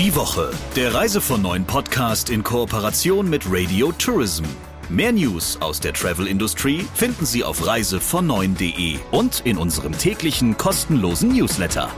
Die 0.00 0.16
Woche, 0.16 0.50
der 0.76 0.94
Reise 0.94 1.20
von 1.20 1.42
neuen 1.42 1.66
Podcast 1.66 2.30
in 2.30 2.42
Kooperation 2.42 3.28
mit 3.28 3.42
Radio 3.46 3.92
Tourism. 3.92 4.44
Mehr 4.88 5.12
News 5.12 5.60
aus 5.60 5.78
der 5.78 5.92
Travel-Industrie 5.92 6.86
finden 6.94 7.26
Sie 7.26 7.44
auf 7.44 7.60
reisevon9.de 7.60 8.98
und 9.10 9.42
in 9.44 9.58
unserem 9.58 9.92
täglichen 9.92 10.56
kostenlosen 10.56 11.34
Newsletter. 11.36 11.90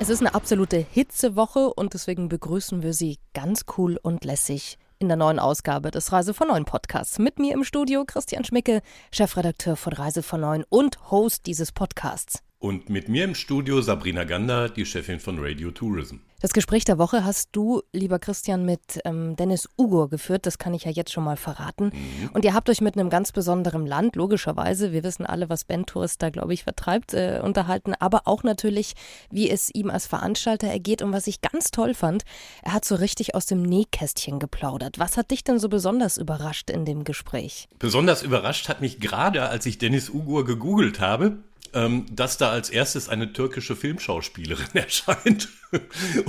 Es 0.00 0.08
ist 0.08 0.20
eine 0.20 0.34
absolute 0.34 0.78
Hitzewoche 0.78 1.74
und 1.74 1.92
deswegen 1.92 2.30
begrüßen 2.30 2.82
wir 2.82 2.94
Sie 2.94 3.18
ganz 3.34 3.66
cool 3.76 3.98
und 4.02 4.24
lässig 4.24 4.78
in 4.98 5.08
der 5.08 5.16
neuen 5.16 5.38
Ausgabe 5.38 5.90
des 5.90 6.12
Reise 6.12 6.34
von 6.34 6.48
Neuen 6.48 6.64
Podcasts. 6.64 7.18
Mit 7.18 7.38
mir 7.38 7.54
im 7.54 7.64
Studio 7.64 8.04
Christian 8.04 8.44
Schmicke, 8.44 8.82
Chefredakteur 9.12 9.76
von 9.76 9.92
Reise 9.92 10.22
von 10.22 10.40
Neuen 10.40 10.64
und 10.68 11.10
Host 11.10 11.46
dieses 11.46 11.72
Podcasts. 11.72 12.42
Und 12.58 12.90
mit 12.90 13.08
mir 13.08 13.24
im 13.24 13.34
Studio 13.34 13.80
Sabrina 13.80 14.24
Gander, 14.24 14.68
die 14.68 14.84
Chefin 14.84 15.20
von 15.20 15.38
Radio 15.38 15.70
Tourism. 15.70 16.16
Das 16.40 16.52
Gespräch 16.52 16.84
der 16.84 16.98
Woche 16.98 17.24
hast 17.24 17.48
du, 17.50 17.82
lieber 17.92 18.20
Christian, 18.20 18.64
mit 18.64 19.00
ähm, 19.04 19.34
Dennis 19.34 19.68
Ugur 19.76 20.08
geführt. 20.08 20.46
Das 20.46 20.56
kann 20.56 20.72
ich 20.72 20.84
ja 20.84 20.92
jetzt 20.92 21.10
schon 21.10 21.24
mal 21.24 21.36
verraten. 21.36 21.86
Mhm. 21.86 22.30
Und 22.32 22.44
ihr 22.44 22.54
habt 22.54 22.70
euch 22.70 22.80
mit 22.80 22.96
einem 22.96 23.10
ganz 23.10 23.32
besonderen 23.32 23.86
Land, 23.86 24.14
logischerweise, 24.14 24.92
wir 24.92 25.02
wissen 25.02 25.26
alle, 25.26 25.48
was 25.48 25.64
Ben 25.64 25.84
Tourist 25.84 26.22
da, 26.22 26.30
glaube 26.30 26.54
ich, 26.54 26.62
vertreibt, 26.62 27.12
äh, 27.12 27.40
unterhalten. 27.42 27.92
Aber 27.98 28.22
auch 28.26 28.44
natürlich, 28.44 28.94
wie 29.32 29.50
es 29.50 29.68
ihm 29.74 29.90
als 29.90 30.06
Veranstalter 30.06 30.68
ergeht. 30.68 31.02
Und 31.02 31.12
was 31.12 31.26
ich 31.26 31.40
ganz 31.40 31.72
toll 31.72 31.92
fand, 31.92 32.22
er 32.62 32.72
hat 32.72 32.84
so 32.84 32.94
richtig 32.94 33.34
aus 33.34 33.46
dem 33.46 33.62
Nähkästchen 33.62 34.38
geplaudert. 34.38 35.00
Was 35.00 35.16
hat 35.16 35.32
dich 35.32 35.42
denn 35.42 35.58
so 35.58 35.68
besonders 35.68 36.18
überrascht 36.18 36.70
in 36.70 36.84
dem 36.84 37.02
Gespräch? 37.02 37.68
Besonders 37.80 38.22
überrascht 38.22 38.68
hat 38.68 38.80
mich 38.80 39.00
gerade, 39.00 39.48
als 39.48 39.66
ich 39.66 39.78
Dennis 39.78 40.08
Ugur 40.08 40.44
gegoogelt 40.44 41.00
habe, 41.00 41.38
ähm, 41.74 42.06
dass 42.10 42.38
da 42.38 42.50
als 42.50 42.70
erstes 42.70 43.08
eine 43.08 43.32
türkische 43.32 43.76
Filmschauspielerin 43.76 44.68
erscheint 44.74 45.48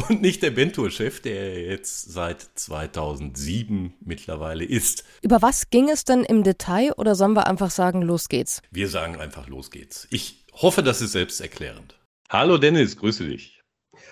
und 0.10 0.22
nicht 0.22 0.44
der 0.44 0.52
Bentur-Chef, 0.52 1.22
der 1.22 1.62
jetzt 1.62 2.12
seit 2.12 2.42
2007 2.56 3.94
mittlerweile 4.02 4.66
ist. 4.66 5.04
Über 5.22 5.42
was 5.42 5.70
ging 5.70 5.90
es 5.90 6.04
denn 6.04 6.24
im 6.24 6.44
Detail 6.44 6.94
oder 6.94 7.16
sollen 7.16 7.34
wir 7.34 7.48
einfach 7.48 7.72
sagen, 7.72 8.02
los 8.02 8.30
geht's? 8.30 8.62
Wir 8.72 8.88
sagen 8.88 9.18
einfach, 9.18 9.48
los 9.48 9.72
geht's. 9.72 10.08
Ich 10.12 10.46
hoffe, 10.54 10.84
das 10.84 11.02
ist 11.02 11.14
selbsterklärend. 11.14 12.00
Hallo 12.30 12.58
Dennis, 12.58 12.98
grüße 12.98 13.26
dich. 13.26 13.60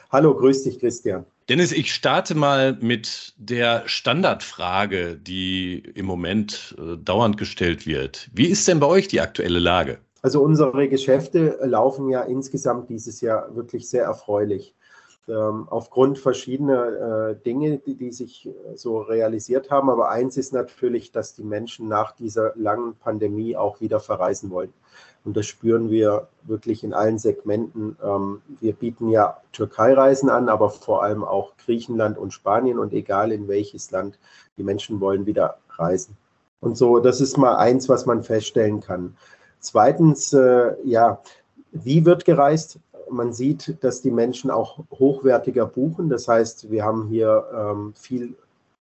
Hallo, 0.09 0.33
grüß 0.33 0.63
dich, 0.63 0.79
Christian. 0.79 1.25
Dennis, 1.49 1.71
ich 1.71 1.93
starte 1.93 2.35
mal 2.35 2.77
mit 2.81 3.33
der 3.37 3.83
Standardfrage, 3.87 5.17
die 5.17 5.79
im 5.95 6.05
Moment 6.05 6.75
äh, 6.77 6.97
dauernd 6.97 7.37
gestellt 7.37 7.85
wird. 7.85 8.29
Wie 8.33 8.47
ist 8.47 8.67
denn 8.67 8.79
bei 8.79 8.87
euch 8.87 9.07
die 9.07 9.21
aktuelle 9.21 9.59
Lage? 9.59 9.99
Also 10.27 10.43
unsere 10.43 10.89
Geschäfte 10.89 11.57
laufen 11.61 12.09
ja 12.09 12.21
insgesamt 12.21 12.89
dieses 12.89 13.21
Jahr 13.21 13.55
wirklich 13.55 13.89
sehr 13.89 14.03
erfreulich. 14.03 14.75
Ähm, 15.29 15.69
aufgrund 15.69 16.19
verschiedener 16.19 17.29
äh, 17.29 17.35
Dinge, 17.37 17.77
die, 17.77 17.95
die, 17.95 18.11
sich 18.11 18.49
so 18.75 18.97
realisiert 18.97 19.71
haben. 19.71 19.89
Aber 19.89 20.09
eins 20.09 20.35
ist 20.35 20.51
natürlich, 20.51 21.13
dass 21.13 21.33
die 21.33 21.45
Menschen 21.45 21.87
nach 21.87 22.11
dieser 22.11 22.51
langen 22.57 22.95
Pandemie 22.95 23.55
auch 23.55 23.79
wieder 23.79 24.01
verreisen 24.01 24.51
wollen. 24.51 24.73
Und 25.23 25.37
das 25.37 25.45
spüren 25.45 25.89
wir 25.89 26.27
wirklich 26.43 26.83
in 26.83 26.93
allen 26.93 27.19
Segmenten. 27.19 27.95
Ähm, 28.03 28.41
wir 28.59 28.73
bieten 28.73 29.07
ja 29.07 29.37
Türkei-Reisen 29.53 30.29
an, 30.29 30.49
aber 30.49 30.71
vor 30.71 31.03
allem 31.03 31.23
auch 31.23 31.55
Griechenland 31.55 32.17
und 32.17 32.33
Spanien. 32.33 32.79
Und 32.79 32.91
egal 32.91 33.31
in 33.31 33.47
welches 33.47 33.91
Land, 33.91 34.19
die 34.57 34.63
Menschen 34.63 34.99
wollen 34.99 35.25
wieder 35.25 35.59
reisen. 35.69 36.17
Und 36.59 36.77
so, 36.77 36.99
das 36.99 37.21
ist 37.21 37.37
mal 37.37 37.55
eins, 37.55 37.87
was 37.87 38.05
man 38.05 38.23
feststellen 38.23 38.81
kann. 38.81 39.15
Zweitens, 39.59 40.33
äh, 40.33 40.73
ja, 40.83 41.21
wie 41.71 42.05
wird 42.05 42.25
gereist? 42.25 42.79
Man 43.09 43.33
sieht, 43.33 43.77
dass 43.83 44.01
die 44.01 44.11
Menschen 44.11 44.51
auch 44.51 44.79
hochwertiger 44.91 45.65
buchen. 45.65 46.09
Das 46.09 46.27
heißt, 46.27 46.69
wir 46.71 46.83
haben 46.83 47.07
hier 47.07 47.45
ähm, 47.53 47.93
viel, 47.95 48.35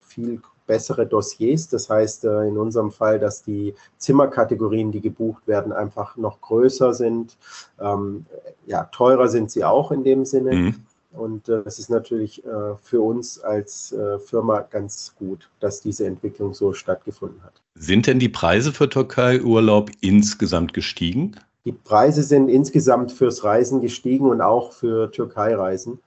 viel 0.01 0.41
bessere 0.67 1.05
Dossiers. 1.05 1.67
Das 1.67 1.89
heißt 1.89 2.25
äh, 2.25 2.47
in 2.47 2.57
unserem 2.57 2.91
Fall, 2.91 3.19
dass 3.19 3.43
die 3.43 3.73
Zimmerkategorien, 3.97 4.91
die 4.91 5.01
gebucht 5.01 5.47
werden, 5.47 5.73
einfach 5.73 6.17
noch 6.17 6.39
größer 6.41 6.93
sind. 6.93 7.37
Ähm, 7.79 8.25
ja, 8.65 8.83
teurer 8.85 9.27
sind 9.27 9.51
sie 9.51 9.63
auch 9.63 9.91
in 9.91 10.03
dem 10.03 10.25
Sinne. 10.25 10.53
Mhm. 10.53 10.75
Und 11.13 11.49
äh, 11.49 11.63
ist 11.65 11.89
natürlich 11.89 12.43
äh, 12.45 12.75
für 12.81 13.01
uns 13.01 13.39
als 13.39 13.91
äh, 13.91 14.17
Firma 14.19 14.61
ganz 14.61 15.13
gut, 15.17 15.49
dass 15.59 15.81
diese 15.81 16.05
Entwicklung 16.05 16.53
so 16.53 16.73
stattgefunden 16.73 17.43
hat. 17.43 17.53
Sind 17.75 18.07
denn 18.07 18.19
die 18.19 18.29
Preise 18.29 18.71
für 18.71 18.89
Türkei-Urlaub 18.89 19.89
insgesamt 19.99 20.73
gestiegen? 20.73 21.35
Die 21.65 21.73
Preise 21.73 22.23
sind 22.23 22.47
insgesamt 22.49 23.11
fürs 23.11 23.43
Reisen 23.43 23.81
gestiegen 23.81 24.29
und 24.29 24.41
auch 24.41 24.71
für 24.71 25.11
Türkei-Reisen. 25.11 25.99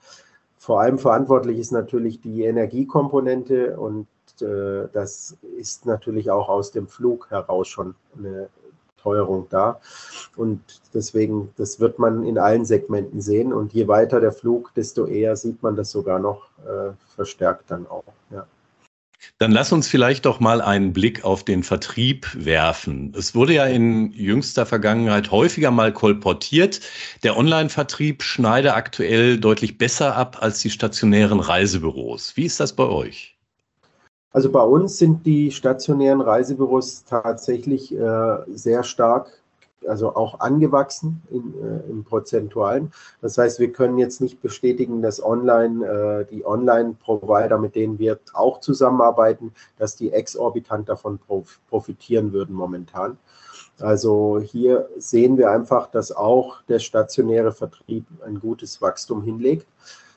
Vor 0.57 0.81
allem 0.81 0.99
verantwortlich 0.99 1.59
ist 1.59 1.73
natürlich 1.73 2.21
die 2.21 2.43
Energiekomponente 2.43 3.79
und 3.79 4.07
das 4.41 5.37
ist 5.57 5.87
natürlich 5.87 6.33
auch 6.33 6.49
aus 6.49 6.73
dem 6.73 6.89
Flug 6.89 7.31
heraus 7.31 7.69
schon 7.69 7.95
eine 8.19 8.49
Teuerung 9.05 9.47
da. 9.51 9.81
Und 10.35 10.61
deswegen, 10.93 11.51
das 11.57 11.79
wird 11.79 12.01
man 12.01 12.25
in 12.25 12.39
allen 12.39 12.65
Segmenten 12.65 13.21
sehen. 13.21 13.53
Und 13.53 13.73
je 13.73 13.87
weiter 13.87 14.21
der 14.21 14.33
Flug, 14.33 14.73
desto 14.75 15.07
eher 15.07 15.37
sieht 15.37 15.63
man 15.63 15.77
das 15.77 15.91
sogar 15.91 16.19
noch 16.19 16.49
äh, 16.67 16.93
verstärkt 17.15 17.71
dann 17.71 17.87
auch. 17.87 18.05
Ja. 18.33 18.47
Dann 19.39 19.53
lass 19.53 19.73
uns 19.73 19.89
vielleicht 19.89 20.27
doch 20.27 20.41
mal 20.41 20.61
einen 20.61 20.93
Blick 20.93 21.25
auf 21.25 21.45
den 21.45 21.63
Vertrieb 21.63 22.29
werfen. 22.35 23.15
Es 23.17 23.35
wurde 23.35 23.55
ja 23.55 23.65
in 23.67 24.13
jüngster 24.13 24.67
Vergangenheit 24.67 25.31
häufiger 25.31 25.71
mal 25.71 25.93
kolportiert, 25.93 26.81
der 27.23 27.37
Online-Vertrieb 27.37 28.23
schneide 28.23 28.75
aktuell 28.75 29.39
deutlich 29.39 29.79
besser 29.79 30.17
ab 30.17 30.39
als 30.41 30.61
die 30.61 30.71
stationären 30.71 31.41
Reisebüros. 31.41 32.37
Wie 32.37 32.45
ist 32.45 32.61
das 32.61 32.75
bei 32.75 32.85
euch? 32.85 33.34
Also 34.35 34.51
bei 34.51 34.63
uns 34.63 34.99
sind 34.99 35.25
die 35.27 35.53
stationären 35.53 36.21
Reisebüros 36.21 37.05
tatsächlich 37.05 37.95
äh, 37.95 38.39
sehr 38.49 38.83
stark, 38.83 39.31
also 39.87 40.17
auch 40.17 40.41
angewachsen 40.41 41.23
in, 41.31 41.55
äh, 41.63 41.89
im 41.89 42.03
Prozentualen. 42.03 42.93
Das 43.23 43.39
heißt, 43.39 43.61
wir 43.61 43.71
können 43.71 43.97
jetzt 43.97 44.21
nicht 44.21 44.43
bestätigen, 44.43 45.03
dass 45.03 45.23
online 45.23 45.87
äh, 45.87 46.25
die 46.29 46.45
Online-Provider, 46.45 47.59
mit 47.59 47.77
denen 47.77 48.01
wir 48.01 48.19
auch 48.33 48.59
zusammenarbeiten, 48.59 49.53
dass 49.79 49.95
die 49.95 50.13
exorbitant 50.13 50.89
davon 50.89 51.21
profitieren 51.71 52.33
würden 52.33 52.57
momentan. 52.57 53.17
Also 53.79 54.41
hier 54.41 54.89
sehen 54.99 55.39
wir 55.39 55.53
einfach, 55.53 55.93
dass 55.93 56.11
auch 56.11 56.61
der 56.63 56.81
stationäre 56.81 57.53
Vertrieb 57.53 58.05
ein 58.27 58.41
gutes 58.41 58.83
Wachstum 58.83 59.23
hinlegt. 59.23 59.69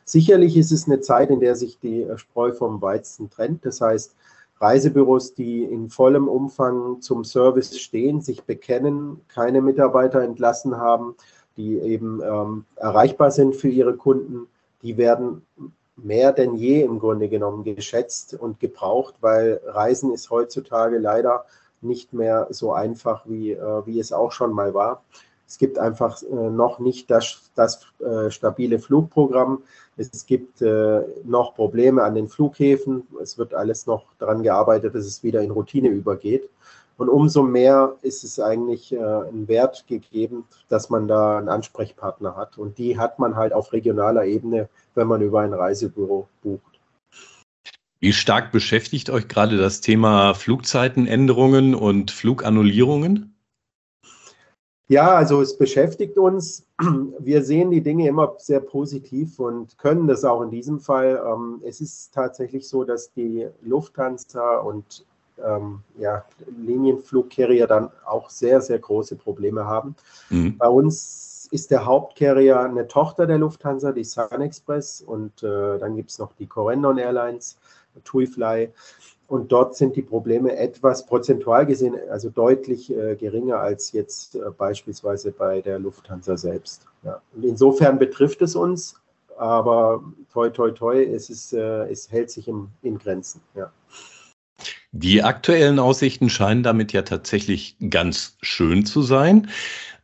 Sicherlich 0.07 0.56
ist 0.56 0.72
es 0.72 0.88
eine 0.88 1.01
Zeit, 1.01 1.29
in 1.31 1.41
der 1.41 1.57
sich 1.57 1.79
die 1.79 2.03
äh, 2.03 2.18
Spreu 2.18 2.53
vom 2.53 2.81
Weizen 2.81 3.29
trennt. 3.29 3.66
Das 3.66 3.81
heißt, 3.81 4.16
Reisebüros, 4.59 5.34
die 5.34 5.63
in 5.63 5.90
vollem 5.90 6.29
Umfang 6.29 7.01
zum 7.01 7.25
Service 7.25 7.78
stehen, 7.78 8.22
sich 8.22 8.45
bekennen, 8.45 9.19
keine 9.28 9.62
Mitarbeiter 9.62 10.22
entlassen 10.22 10.78
haben, 10.78 11.16
die 11.57 11.78
eben 11.79 12.22
ähm, 12.23 12.63
erreichbar 12.78 13.31
sind 13.31 13.57
für 13.57 13.68
ihre 13.68 13.97
Kunden, 13.97 14.47
die 14.81 14.95
werden 14.95 15.45
mehr 15.97 16.31
denn 16.31 16.56
je 16.56 16.84
im 16.84 17.00
Grunde 17.00 17.28
genommen 17.28 17.66
geschätzt 17.66 18.34
und 18.34 18.62
gebraucht, 18.62 19.16
weil 19.19 19.59
Reisen 19.66 20.13
ist 20.13 20.29
heutzutage 20.29 21.00
leider 21.00 21.44
nicht 21.81 22.13
mehr 22.13 22.47
so 22.50 22.72
einfach, 22.72 23.25
wie, 23.28 23.51
äh, 23.51 23.85
wie 23.85 24.00
es 24.00 24.13
auch 24.13 24.31
schon 24.31 24.53
mal 24.53 24.74
war. 24.74 25.03
Es 25.47 25.58
gibt 25.58 25.80
einfach 25.80 26.22
äh, 26.24 26.50
noch 26.50 26.80
nicht 26.80 27.09
das, 27.09 27.50
das 27.56 27.88
äh, 28.00 28.30
stabile 28.30 28.80
Flugprogramm. 28.80 29.63
Es 29.96 30.25
gibt 30.25 30.62
äh, 30.62 31.02
noch 31.24 31.56
Probleme 31.56 32.03
an 32.03 32.16
den 32.16 32.28
Flughäfen. 32.28 33.08
Es 33.22 33.38
wird 33.38 33.53
alles 33.53 33.88
noch 33.88 34.06
daran 34.19 34.44
gearbeitet, 34.44 34.94
dass 34.94 35.06
es 35.06 35.24
wieder 35.24 35.41
in 35.41 35.52
Routine 35.52 35.88
übergeht. 35.88 36.50
Und 36.97 37.09
umso 37.09 37.44
mehr 37.44 37.96
ist 38.02 38.24
es 38.24 38.40
eigentlich 38.40 38.91
äh, 38.91 38.97
ein 38.97 39.47
Wert 39.47 39.86
gegeben, 39.88 40.46
dass 40.68 40.89
man 40.89 41.07
da 41.07 41.38
einen 41.38 41.50
Ansprechpartner 41.50 42.36
hat. 42.36 42.57
Und 42.57 42.77
die 42.77 42.98
hat 42.98 43.18
man 43.19 43.36
halt 43.36 43.54
auf 43.54 43.71
regionaler 43.71 44.25
Ebene, 44.25 44.68
wenn 44.95 45.07
man 45.07 45.21
über 45.21 45.42
ein 45.42 45.54
Reisebüro 45.54 46.27
bucht. 46.44 46.62
Wie 48.00 48.13
stark 48.13 48.51
beschäftigt 48.51 49.10
euch 49.10 49.27
gerade 49.27 49.57
das 49.57 49.81
Thema 49.81 50.33
Flugzeitenänderungen 50.33 51.74
und 51.74 52.12
Flugannullierungen? 52.12 53.37
Ja, 54.89 55.16
also 55.16 55.42
es 55.42 55.57
beschäftigt 55.57 56.18
uns. 56.18 56.66
Wir 57.19 57.44
sehen 57.44 57.72
die 57.72 57.81
Dinge 57.81 58.07
immer 58.07 58.36
sehr 58.38 58.62
positiv 58.62 59.39
und 59.39 59.78
können 59.78 60.07
das 60.07 60.24
auch 60.24 60.42
in 60.42 60.50
diesem 60.50 60.80
Fall. 60.80 61.22
Ähm, 61.25 61.62
es 61.66 61.81
ist 61.81 62.13
tatsächlich 62.13 62.68
so, 62.68 62.84
dass 62.84 63.12
die 63.13 63.48
Lufthansa 63.62 64.60
und 64.60 65.06
ähm, 65.45 65.81
ja, 65.98 66.24
Linienflugcarrier 66.57 67.68
dann 67.68 67.89
auch 68.06 68.30
sehr, 68.30 68.62
sehr 68.62 68.80
große 68.80 69.18
Probleme 69.18 69.66
haben. 69.66 69.95
Mhm. 70.30 70.57
Bei 70.57 70.68
uns 70.68 71.48
ist 71.51 71.72
der 71.72 71.86
Hauptcarrier 71.86 72.60
eine 72.62 72.88
Tochter 72.88 73.28
der 73.28 73.38
Lufthansa, 73.38 73.92
die 73.92 74.04
Sun 74.04 74.42
Express, 74.42 75.01
und 75.01 75.44
äh, 75.44 75.78
dann 75.78 75.95
gibt 75.95 76.10
es 76.12 76.19
noch 76.19 76.33
die 76.33 76.48
Corendon 76.48 76.98
Airlines, 76.98 77.57
TuiFly. 78.04 78.69
Und 79.27 79.51
dort 79.51 79.75
sind 79.75 79.95
die 79.97 80.01
Probleme 80.01 80.56
etwas 80.56 81.06
prozentual 81.06 81.65
gesehen, 81.65 81.95
also 82.09 82.29
deutlich 82.29 82.89
äh, 82.89 83.15
geringer 83.15 83.59
als 83.59 83.91
jetzt 83.91 84.35
äh, 84.35 84.39
beispielsweise 84.57 85.31
bei 85.31 85.62
der 85.62 85.79
Lufthansa 85.79 86.38
selbst. 86.38 86.85
Ja. 87.03 87.21
insofern 87.41 88.00
betrifft 88.00 88.41
es 88.41 88.56
uns, 88.56 88.95
aber 89.38 90.03
toi, 90.31 90.50
toi, 90.50 90.71
toi, 90.71 91.03
es, 91.03 91.29
ist, 91.29 91.53
äh, 91.53 91.88
es 91.89 92.12
hält 92.12 92.31
sich 92.31 92.47
im, 92.47 92.69
in 92.81 92.97
Grenzen. 92.97 93.41
Ja. 93.56 93.71
Die 94.91 95.21
aktuellen 95.21 95.77
Aussichten 95.77 96.30
scheinen 96.30 96.63
damit 96.63 96.94
ja 96.94 97.03
tatsächlich 97.03 97.75
ganz 97.89 98.38
schön 98.41 98.85
zu 98.85 99.01
sein. 99.01 99.50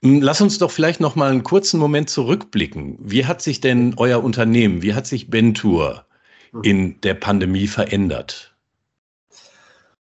Hm, 0.03 0.21
lass 0.21 0.41
uns 0.41 0.59
doch 0.59 0.69
vielleicht 0.69 0.99
noch 0.99 1.15
mal 1.15 1.31
einen 1.31 1.43
kurzen 1.43 1.79
Moment 1.79 2.09
zurückblicken. 2.09 2.97
Wie 2.99 3.25
hat 3.25 3.41
sich 3.41 3.61
denn 3.61 3.95
euer 3.97 4.23
Unternehmen, 4.23 4.81
wie 4.81 4.93
hat 4.93 5.07
sich 5.07 5.29
Bentour 5.29 6.05
hm. 6.51 6.61
in 6.63 7.01
der 7.01 7.15
Pandemie 7.15 7.67
verändert? 7.67 8.52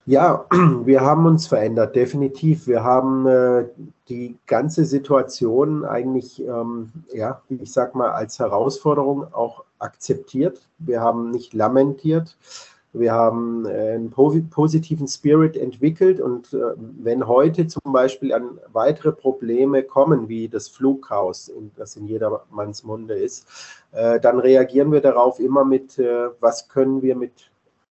Ja, 0.08 0.46
wir 0.86 1.02
haben 1.02 1.26
uns 1.26 1.48
verändert, 1.48 1.94
definitiv. 1.98 2.66
Wir 2.66 2.82
haben 2.82 3.28
äh, 3.28 3.66
die 4.08 4.38
ganze 4.48 4.86
Situation 4.86 5.84
eigentlich, 5.84 6.42
ähm, 6.42 6.94
ja, 7.14 7.42
ich 7.50 7.74
sag 7.74 7.94
mal, 7.94 8.12
als 8.12 8.40
Herausforderung 8.40 9.34
auch 9.34 9.66
akzeptiert. 9.80 10.62
Wir 10.78 11.02
haben 11.02 11.30
nicht 11.32 11.54
lamentiert. 11.54 12.38
Wir 12.94 13.12
haben 13.12 13.66
äh, 13.66 13.96
einen 13.96 14.10
positiven 14.10 15.10
Spirit 15.10 15.58
entwickelt 15.58 16.22
und 16.22 16.54
äh, 16.54 16.58
wenn 16.78 17.28
heute 17.28 17.68
zum 17.68 17.92
Beispiel 17.92 18.34
an 18.34 18.60
weitere 18.72 19.12
Probleme 19.12 19.84
kommen, 19.84 20.30
wie 20.30 20.48
das 20.48 20.70
Flughaus, 20.70 21.52
das 21.76 21.98
in 21.98 22.08
jedermanns 22.08 22.86
Munde 22.86 23.16
ist, 23.16 23.46
äh, 23.92 24.22
dann 24.22 24.40
reagieren 24.40 24.90
wir 24.94 25.02
darauf 25.02 25.42
immer 25.42 25.66
mit, 25.66 26.00
was 26.40 26.70
können 26.70 27.02
wir 27.02 27.18
mit 27.18 27.52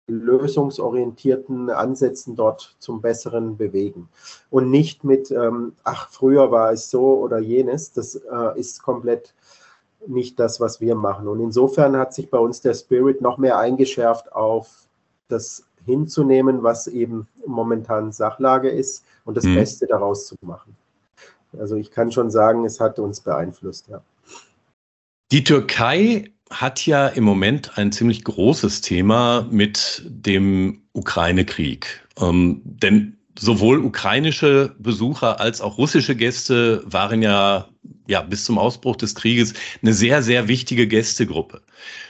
lösungsorientierten 0.09 1.71
Ansätzen 1.71 2.37
dort 2.37 2.77
zum 2.79 3.01
Besseren 3.01 3.57
bewegen. 3.57 4.09
Und 4.51 4.71
nicht 4.71 5.05
mit, 5.05 5.31
ähm, 5.31 5.75
ach, 5.85 6.09
früher 6.11 6.51
war 6.51 6.73
es 6.73 6.91
so 6.91 7.19
oder 7.19 7.39
jenes. 7.39 7.93
Das 7.93 8.17
äh, 8.17 8.59
ist 8.59 8.83
komplett 8.83 9.35
nicht 10.07 10.39
das, 10.41 10.61
was 10.61 10.81
wir 10.81 10.95
machen. 10.95 11.29
Und 11.29 11.41
insofern 11.41 11.97
hat 11.97 12.13
sich 12.15 12.31
bei 12.31 12.39
uns 12.39 12.61
der 12.61 12.75
Spirit 12.75 13.21
noch 13.21 13.39
mehr 13.39 13.59
eingeschärft 13.59 14.33
auf 14.33 14.87
das 15.29 15.65
hinzunehmen, 15.85 16.63
was 16.63 16.87
eben 16.87 17.29
momentan 17.47 18.13
Sachlage 18.13 18.69
ist 18.69 19.05
und 19.25 19.37
das 19.37 19.45
mhm. 19.45 19.57
Beste 19.57 19.87
daraus 19.87 20.27
zu 20.27 20.37
machen. 20.43 20.77
Also 21.59 21.77
ich 21.77 21.91
kann 21.91 22.11
schon 22.11 22.31
sagen, 22.31 22.65
es 22.65 22.81
hat 22.81 22.99
uns 22.99 23.21
beeinflusst, 23.21 23.89
ja. 23.89 24.03
Die 25.31 25.45
Türkei 25.45 26.31
hat 26.53 26.87
ja 26.87 27.09
im 27.09 27.25
Moment 27.25 27.77
ein 27.77 27.93
ziemlich 27.93 28.25
großes 28.25 28.81
Thema 28.81 29.47
mit 29.51 30.03
dem 30.07 30.83
Ukraine-Krieg. 30.93 32.07
Ähm, 32.21 32.61
denn 32.65 33.17
sowohl 33.39 33.79
ukrainische 33.79 34.75
Besucher 34.79 35.41
als 35.41 35.61
auch 35.61 35.79
russische 35.79 36.15
Gäste 36.15 36.83
waren 36.85 37.23
ja, 37.23 37.69
ja 38.07 38.23
bis 38.23 38.45
zum 38.45 38.59
Ausbruch 38.59 38.97
des 38.97 39.15
Krieges 39.15 39.55
eine 39.83 39.95
sehr, 39.95 40.23
sehr 40.23 40.49
wichtige 40.49 40.87
Gästegruppe. 40.87 41.63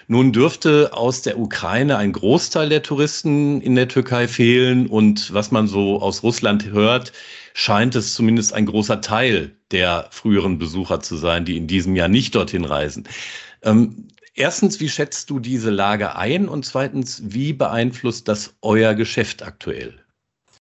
Nun 0.08 0.32
dürfte 0.32 0.90
aus 0.92 1.22
der 1.22 1.38
Ukraine 1.38 1.96
ein 1.96 2.12
Großteil 2.12 2.68
der 2.68 2.82
Touristen 2.82 3.60
in 3.60 3.76
der 3.76 3.88
Türkei 3.88 4.26
fehlen 4.26 4.88
und 4.88 5.32
was 5.32 5.52
man 5.52 5.68
so 5.68 6.02
aus 6.02 6.22
Russland 6.22 6.66
hört, 6.66 7.12
scheint 7.54 7.94
es 7.94 8.14
zumindest 8.14 8.52
ein 8.52 8.66
großer 8.66 9.00
Teil 9.00 9.52
der 9.70 10.08
früheren 10.10 10.58
Besucher 10.58 11.00
zu 11.00 11.16
sein, 11.16 11.44
die 11.44 11.56
in 11.56 11.66
diesem 11.66 11.94
Jahr 11.96 12.08
nicht 12.08 12.34
dorthin 12.34 12.64
reisen. 12.64 13.08
Ähm, 13.62 14.08
Erstens, 14.34 14.80
wie 14.80 14.88
schätzt 14.88 15.28
du 15.28 15.40
diese 15.40 15.70
Lage 15.70 16.16
ein? 16.16 16.48
Und 16.48 16.64
zweitens, 16.64 17.22
wie 17.24 17.52
beeinflusst 17.52 18.28
das 18.28 18.54
euer 18.62 18.94
Geschäft 18.94 19.42
aktuell? 19.42 19.94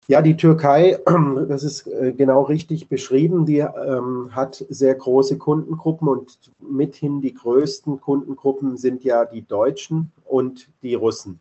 Ja, 0.07 0.21
die 0.21 0.37
Türkei, 0.37 0.99
das 1.49 1.63
ist 1.63 1.87
äh, 1.87 2.13
genau 2.15 2.43
richtig 2.43 2.89
beschrieben, 2.89 3.45
die 3.47 3.59
ähm, 3.59 4.29
hat 4.31 4.63
sehr 4.69 4.93
große 4.93 5.39
Kundengruppen 5.39 6.07
und 6.07 6.37
mithin 6.59 7.21
die 7.21 7.33
größten 7.33 7.99
Kundengruppen 8.01 8.77
sind 8.77 9.03
ja 9.03 9.25
die 9.25 9.41
Deutschen 9.41 10.11
und 10.25 10.69
die 10.83 10.93
Russen. 10.93 11.39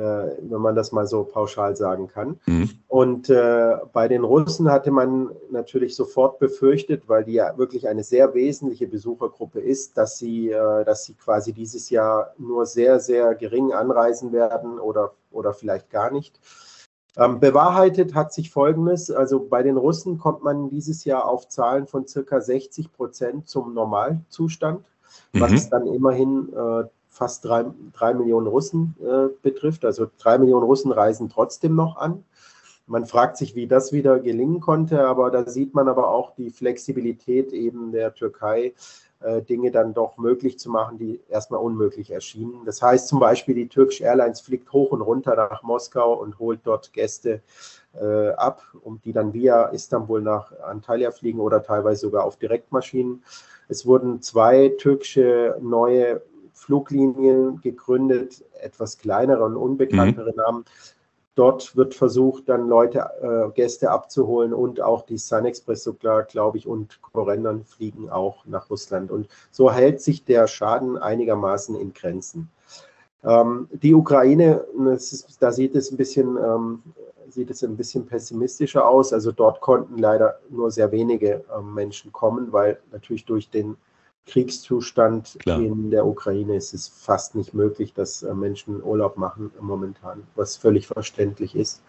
Äh, 0.00 0.38
wenn 0.40 0.62
man 0.62 0.74
das 0.74 0.92
mal 0.92 1.06
so 1.06 1.24
pauschal 1.24 1.76
sagen 1.76 2.08
kann. 2.08 2.40
Mhm. 2.46 2.70
Und 2.88 3.28
äh, 3.28 3.76
bei 3.92 4.08
den 4.08 4.24
Russen 4.24 4.70
hatte 4.70 4.90
man 4.90 5.28
natürlich 5.50 5.94
sofort 5.94 6.38
befürchtet, 6.38 7.06
weil 7.06 7.24
die 7.24 7.34
ja 7.34 7.58
wirklich 7.58 7.86
eine 7.86 8.02
sehr 8.02 8.32
wesentliche 8.32 8.86
Besuchergruppe 8.86 9.60
ist, 9.60 9.98
dass 9.98 10.16
sie, 10.16 10.48
äh, 10.48 10.84
dass 10.86 11.04
sie 11.04 11.12
quasi 11.12 11.52
dieses 11.52 11.90
Jahr 11.90 12.32
nur 12.38 12.64
sehr, 12.64 12.98
sehr 12.98 13.34
gering 13.34 13.74
anreisen 13.74 14.32
werden 14.32 14.78
oder, 14.78 15.12
oder 15.30 15.52
vielleicht 15.52 15.90
gar 15.90 16.10
nicht. 16.10 16.40
Ähm, 17.18 17.38
bewahrheitet 17.38 18.14
hat 18.14 18.32
sich 18.32 18.50
Folgendes, 18.50 19.10
also 19.10 19.38
bei 19.50 19.62
den 19.62 19.76
Russen 19.76 20.16
kommt 20.16 20.42
man 20.42 20.70
dieses 20.70 21.04
Jahr 21.04 21.28
auf 21.28 21.46
Zahlen 21.48 21.86
von 21.86 22.06
circa 22.06 22.40
60 22.40 22.90
Prozent 22.90 23.48
zum 23.50 23.74
Normalzustand, 23.74 24.86
was 25.34 25.66
mhm. 25.66 25.70
dann 25.70 25.86
immerhin 25.88 26.48
äh, 26.54 26.84
fast 27.10 27.44
drei, 27.44 27.66
drei 27.92 28.14
Millionen 28.14 28.46
Russen 28.46 28.96
äh, 29.00 29.28
betrifft. 29.42 29.84
Also 29.84 30.06
drei 30.18 30.38
Millionen 30.38 30.64
Russen 30.64 30.92
reisen 30.92 31.28
trotzdem 31.28 31.74
noch 31.74 31.96
an. 31.96 32.24
Man 32.86 33.06
fragt 33.06 33.36
sich, 33.36 33.54
wie 33.54 33.68
das 33.68 33.92
wieder 33.92 34.18
gelingen 34.18 34.60
konnte, 34.60 35.06
aber 35.06 35.30
da 35.30 35.48
sieht 35.48 35.74
man 35.74 35.88
aber 35.88 36.08
auch 36.08 36.34
die 36.34 36.50
Flexibilität 36.50 37.52
eben 37.52 37.92
der 37.92 38.14
Türkei, 38.14 38.74
äh, 39.20 39.42
Dinge 39.42 39.70
dann 39.70 39.94
doch 39.94 40.16
möglich 40.16 40.58
zu 40.58 40.70
machen, 40.70 40.98
die 40.98 41.20
erstmal 41.28 41.60
unmöglich 41.60 42.10
erschienen. 42.10 42.62
Das 42.64 42.82
heißt 42.82 43.06
zum 43.06 43.20
Beispiel, 43.20 43.54
die 43.54 43.68
Turkish 43.68 44.00
Airlines 44.00 44.40
fliegt 44.40 44.72
hoch 44.72 44.90
und 44.92 45.02
runter 45.02 45.36
nach 45.36 45.62
Moskau 45.62 46.14
und 46.14 46.38
holt 46.38 46.60
dort 46.64 46.92
Gäste 46.92 47.42
äh, 48.00 48.30
ab, 48.30 48.62
um 48.82 49.00
die 49.04 49.12
dann 49.12 49.32
via 49.34 49.66
Istanbul 49.66 50.22
nach 50.22 50.58
Antalya 50.60 51.10
fliegen 51.10 51.40
oder 51.40 51.62
teilweise 51.62 52.00
sogar 52.00 52.24
auf 52.24 52.38
Direktmaschinen. 52.38 53.22
Es 53.68 53.86
wurden 53.86 54.20
zwei 54.20 54.72
türkische 54.78 55.56
neue 55.60 56.22
Fluglinien 56.60 57.60
gegründet, 57.62 58.44
etwas 58.60 58.98
kleinere 58.98 59.44
und 59.44 59.56
unbekanntere 59.56 60.30
mhm. 60.30 60.36
Namen. 60.36 60.64
Dort 61.34 61.74
wird 61.74 61.94
versucht, 61.94 62.50
dann 62.50 62.68
Leute, 62.68 63.06
äh, 63.22 63.50
Gäste 63.54 63.90
abzuholen 63.90 64.52
und 64.52 64.82
auch 64.82 65.06
die 65.06 65.16
Sun 65.16 65.46
Express 65.46 65.84
sogar, 65.84 66.24
glaube 66.24 66.58
ich, 66.58 66.66
und 66.66 67.00
Korrendern 67.00 67.64
fliegen 67.64 68.10
auch 68.10 68.44
nach 68.44 68.68
Russland. 68.68 69.10
Und 69.10 69.28
so 69.50 69.72
hält 69.72 70.02
sich 70.02 70.24
der 70.24 70.46
Schaden 70.46 70.98
einigermaßen 70.98 71.74
in 71.76 71.94
Grenzen. 71.94 72.50
Ähm, 73.24 73.68
die 73.72 73.94
Ukraine, 73.94 74.64
ist, 74.92 75.38
da 75.40 75.52
sieht 75.52 75.74
es 75.76 75.90
ein 75.90 75.96
bisschen, 75.96 76.36
ähm, 76.36 76.82
sieht 77.30 77.50
es 77.50 77.62
ein 77.62 77.76
bisschen 77.76 78.04
pessimistischer 78.04 78.86
aus. 78.86 79.14
Also 79.14 79.32
dort 79.32 79.62
konnten 79.62 79.96
leider 79.96 80.38
nur 80.50 80.70
sehr 80.70 80.92
wenige 80.92 81.42
ähm, 81.56 81.72
Menschen 81.72 82.12
kommen, 82.12 82.52
weil 82.52 82.78
natürlich 82.92 83.24
durch 83.24 83.48
den 83.48 83.76
Kriegszustand 84.26 85.38
Klar. 85.40 85.60
in 85.60 85.90
der 85.90 86.06
Ukraine 86.06 86.56
ist 86.56 86.72
es 86.74 86.88
fast 86.88 87.34
nicht 87.34 87.54
möglich, 87.54 87.92
dass 87.94 88.22
äh, 88.22 88.34
Menschen 88.34 88.82
Urlaub 88.82 89.16
machen 89.16 89.50
momentan, 89.60 90.22
was 90.36 90.56
völlig 90.56 90.86
verständlich 90.86 91.56
ist. 91.56 91.82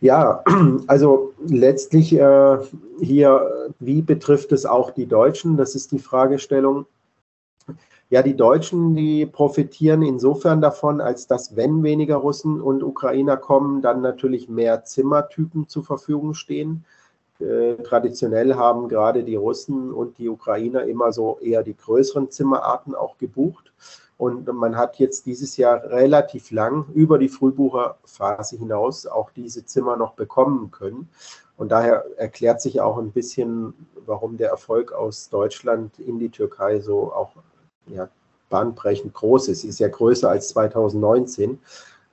Ja, 0.00 0.44
also 0.86 1.32
letztlich 1.46 2.12
äh, 2.12 2.58
hier, 3.00 3.72
wie 3.78 4.02
betrifft 4.02 4.52
es 4.52 4.66
auch 4.66 4.90
die 4.90 5.06
Deutschen? 5.06 5.56
Das 5.56 5.74
ist 5.74 5.92
die 5.92 5.98
Fragestellung. 5.98 6.86
Ja, 8.10 8.22
die 8.22 8.36
Deutschen, 8.36 8.94
die 8.94 9.26
profitieren 9.26 10.00
insofern 10.00 10.62
davon, 10.62 11.02
als 11.02 11.26
dass, 11.26 11.56
wenn 11.56 11.82
weniger 11.82 12.16
Russen 12.16 12.60
und 12.60 12.82
Ukrainer 12.82 13.36
kommen, 13.36 13.82
dann 13.82 14.00
natürlich 14.00 14.48
mehr 14.48 14.84
Zimmertypen 14.84 15.68
zur 15.68 15.84
Verfügung 15.84 16.32
stehen. 16.32 16.86
Äh, 17.40 17.76
traditionell 17.84 18.54
haben 18.54 18.88
gerade 18.88 19.22
die 19.22 19.36
Russen 19.36 19.92
und 19.92 20.18
die 20.18 20.28
Ukrainer 20.28 20.84
immer 20.84 21.12
so 21.12 21.38
eher 21.40 21.62
die 21.62 21.76
größeren 21.76 22.30
Zimmerarten 22.30 22.94
auch 22.94 23.16
gebucht. 23.18 23.72
Und 24.16 24.52
man 24.52 24.76
hat 24.76 24.98
jetzt 24.98 25.26
dieses 25.26 25.56
Jahr 25.56 25.84
relativ 25.84 26.50
lang 26.50 26.86
über 26.92 27.18
die 27.18 27.28
Frühbucherphase 27.28 28.56
hinaus 28.56 29.06
auch 29.06 29.30
diese 29.30 29.64
Zimmer 29.64 29.96
noch 29.96 30.14
bekommen 30.14 30.72
können. 30.72 31.08
Und 31.56 31.70
daher 31.70 32.04
erklärt 32.16 32.60
sich 32.60 32.80
auch 32.80 32.98
ein 32.98 33.12
bisschen, 33.12 33.74
warum 34.06 34.36
der 34.36 34.50
Erfolg 34.50 34.92
aus 34.92 35.28
Deutschland 35.28 36.00
in 36.00 36.18
die 36.18 36.30
Türkei 36.30 36.80
so 36.80 37.12
auch 37.12 37.30
ja, 37.86 38.08
bahnbrechend 38.48 39.14
groß 39.14 39.48
ist. 39.48 39.60
Sie 39.60 39.68
ist 39.68 39.78
ja 39.78 39.88
größer 39.88 40.28
als 40.28 40.48
2019. 40.48 41.60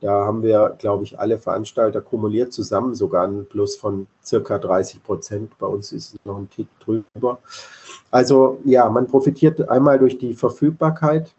Da 0.02 0.26
haben 0.26 0.44
wir, 0.44 0.76
glaube 0.78 1.04
ich, 1.04 1.18
alle 1.18 1.40
Veranstalter 1.40 2.02
kumuliert 2.02 2.54
zusammen 2.54 2.96
sogar 2.96 3.24
einen 3.24 3.46
Plus 3.46 3.76
von 3.76 4.08
circa 4.24 4.58
30 4.60 5.04
Prozent. 5.04 5.58
Bei 5.58 5.68
uns 5.68 5.92
ist 5.92 6.14
es 6.14 6.26
noch 6.26 6.38
ein 6.38 6.50
Tick 6.50 6.68
drüber. 6.80 7.40
Also 8.12 8.60
ja, 8.66 8.90
man 8.90 9.08
profitiert 9.08 9.70
einmal 9.70 10.00
durch 10.00 10.18
die 10.18 10.34
Verfügbarkeit 10.34 11.34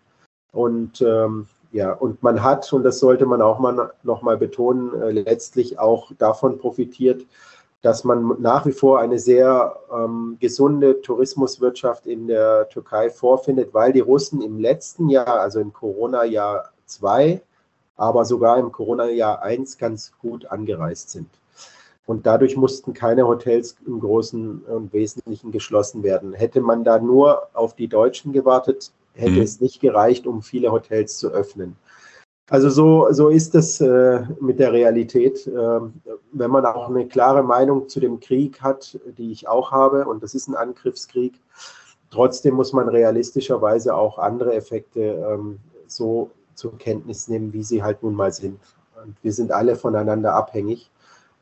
und 0.53 1.01
ähm, 1.03 1.47
ja, 1.73 1.93
und 1.93 2.23
man 2.23 2.43
hat, 2.43 2.73
und 2.73 2.85
das 2.85 2.99
sollte 2.99 3.27
man 3.27 3.43
auch 3.43 3.59
mal 3.59 3.93
noch 4.03 4.23
mal 4.23 4.39
betonen, 4.39 5.03
äh, 5.03 5.11
letztlich 5.11 5.79
auch 5.79 6.11
davon 6.17 6.59
profitiert, 6.59 7.27
dass 7.83 8.05
man 8.05 8.41
nach 8.41 8.67
wie 8.67 8.73
vor 8.73 8.99
eine 8.99 9.19
sehr 9.19 9.77
ähm, 9.95 10.39
gesunde 10.41 11.03
Tourismuswirtschaft 11.03 12.07
in 12.07 12.27
der 12.27 12.69
Türkei 12.69 13.11
vorfindet, 13.11 13.75
weil 13.75 13.93
die 13.93 14.01
Russen 14.01 14.41
im 14.43 14.59
letzten 14.59 15.09
Jahr, 15.09 15.41
also 15.41 15.61
im 15.61 15.73
Corona-Jahr 15.73 16.71
2, 16.87 17.43
aber 17.97 18.25
sogar 18.25 18.59
im 18.59 18.73
Corona-Jahr 18.73 19.43
1 19.43 19.79
ganz 19.79 20.13
gut 20.21 20.47
angereist 20.47 21.11
sind. 21.11 21.29
Und 22.07 22.25
dadurch 22.27 22.57
mussten 22.57 22.95
keine 22.95 23.27
Hotels 23.27 23.77
im 23.85 23.99
Großen 23.99 24.63
und 24.63 24.93
Wesentlichen 24.93 25.51
geschlossen 25.51 26.05
werden. 26.05 26.35
Hätte 26.35 26.61
man 26.61 26.85
da 26.85 27.01
nur 27.01 27.49
auf 27.53 27.75
die 27.75 27.89
Deutschen 27.89 28.33
gewartet, 28.33 28.93
hätte 29.15 29.33
mhm. 29.33 29.43
es 29.43 29.61
nicht 29.61 29.81
gereicht, 29.81 30.27
um 30.27 30.43
viele 30.43 30.71
Hotels 30.71 31.19
zu 31.19 31.31
öffnen. 31.31 31.77
Also 32.49 32.71
so, 32.71 33.09
so 33.11 33.29
ist 33.29 33.57
es 33.57 33.81
äh, 33.81 34.23
mit 34.41 34.61
der 34.61 34.73
Realität. 34.73 35.49
Äh, 35.49 35.81
wenn 36.31 36.51
man 36.51 36.65
auch 36.65 36.89
eine 36.89 37.09
klare 37.09 37.43
Meinung 37.43 37.89
zu 37.89 37.99
dem 37.99 38.21
Krieg 38.21 38.63
hat, 38.63 39.01
die 39.19 39.33
ich 39.33 39.49
auch 39.49 39.73
habe, 39.73 40.07
und 40.07 40.23
das 40.23 40.35
ist 40.35 40.47
ein 40.47 40.55
Angriffskrieg, 40.55 41.35
trotzdem 42.11 42.55
muss 42.55 42.73
man 42.73 42.89
realistischerweise 42.89 43.97
auch 43.97 44.19
andere 44.19 44.55
Effekte 44.55 45.01
ähm, 45.01 45.59
so 45.89 46.31
zur 46.57 46.77
Kenntnis 46.79 47.29
nehmen, 47.29 47.53
wie 47.53 47.63
sie 47.63 47.83
halt 47.83 48.03
nun 48.03 48.15
mal 48.15 48.33
sind. 48.33 48.59
Und 49.05 49.17
wir 49.23 49.33
sind 49.33 49.53
alle 49.53 49.77
voneinander 49.77 50.35
abhängig. 50.35 50.91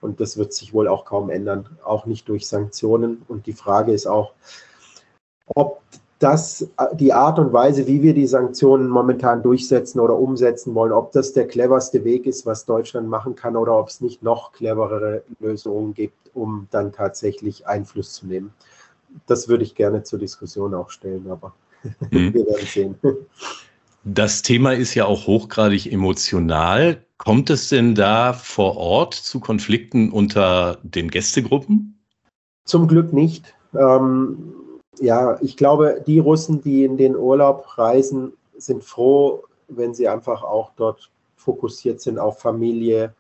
Und 0.01 0.21
das 0.21 0.37
wird 0.37 0.53
sich 0.53 0.75
wohl 0.75 0.87
auch 0.87 1.07
kaum 1.07 1.31
ändern, 1.31 1.67
auch 1.83 2.05
nicht 2.05 2.29
durch 2.29 2.47
Sanktionen. 2.47 3.23
Und 3.27 3.47
die 3.47 3.55
Frage 3.55 3.93
ist 3.93 4.07
auch, 4.07 4.35
ob 5.47 5.81
das 6.19 6.69
die 6.95 7.13
Art 7.13 7.39
und 7.39 7.53
Weise, 7.53 7.87
wie 7.87 8.03
wir 8.03 8.15
die 8.15 8.27
Sanktionen 8.27 8.89
momentan 8.89 9.43
durchsetzen 9.43 10.01
oder 10.01 10.17
umsetzen 10.17 10.75
wollen, 10.75 10.93
ob 10.93 11.13
das 11.13 11.33
der 11.33 11.47
cleverste 11.47 12.05
Weg 12.05 12.27
ist, 12.27 12.47
was 12.47 12.65
Deutschland 12.67 13.09
machen 13.09 13.35
kann, 13.35 13.57
oder 13.57 13.79
ob 13.79 13.89
es 13.89 14.01
nicht 14.01 14.23
noch 14.23 14.53
cleverere 14.53 15.23
Lösungen 15.41 15.95
gibt, 15.95 16.31
um 16.35 16.67
dann 16.71 16.93
tatsächlich 16.93 17.67
Einfluss 17.67 18.13
zu 18.13 18.27
nehmen. 18.27 18.53
Das 19.27 19.49
würde 19.49 19.65
ich 19.65 19.75
gerne 19.75 20.03
zur 20.03 20.19
Diskussion 20.19 20.75
auch 20.75 20.91
stellen, 20.91 21.31
aber 21.31 21.55
mhm. 22.11 22.35
wir 22.35 22.47
werden 22.47 22.67
sehen. 22.67 22.99
Das 24.07 24.43
Thema 24.43 24.75
ist 24.75 24.95
ja 24.95 25.07
auch 25.07 25.27
hochgradig 25.27 25.91
emotional. 25.91 27.03
Kommt 27.17 27.49
es 27.49 27.71
denn 27.71 27.95
da 27.95 28.35
vor 28.35 28.77
Ort 28.77 29.15
zu 29.15 29.41
Konflikten 29.41 30.13
unter 30.13 30.79
den 30.83 31.11
Gästegruppen? 31.11 31.99
Zum 32.67 32.87
Glück 32.87 33.15
nicht. 33.15 33.55
Ähm, 33.75 34.53
ja, 35.01 35.39
ich 35.41 35.57
glaube, 35.57 36.03
die 36.07 36.19
Russen, 36.19 36.61
die 36.61 36.85
in 36.85 36.99
den 36.99 37.17
Urlaub 37.17 37.79
reisen, 37.79 38.35
sind 38.59 38.85
froh, 38.85 39.45
wenn 39.69 39.95
sie 39.95 40.07
einfach 40.07 40.43
auch 40.43 40.73
dort 40.77 41.11
fokussiert 41.37 42.03
sind 42.03 42.19
auf 42.19 42.41
Familie, 42.41 43.15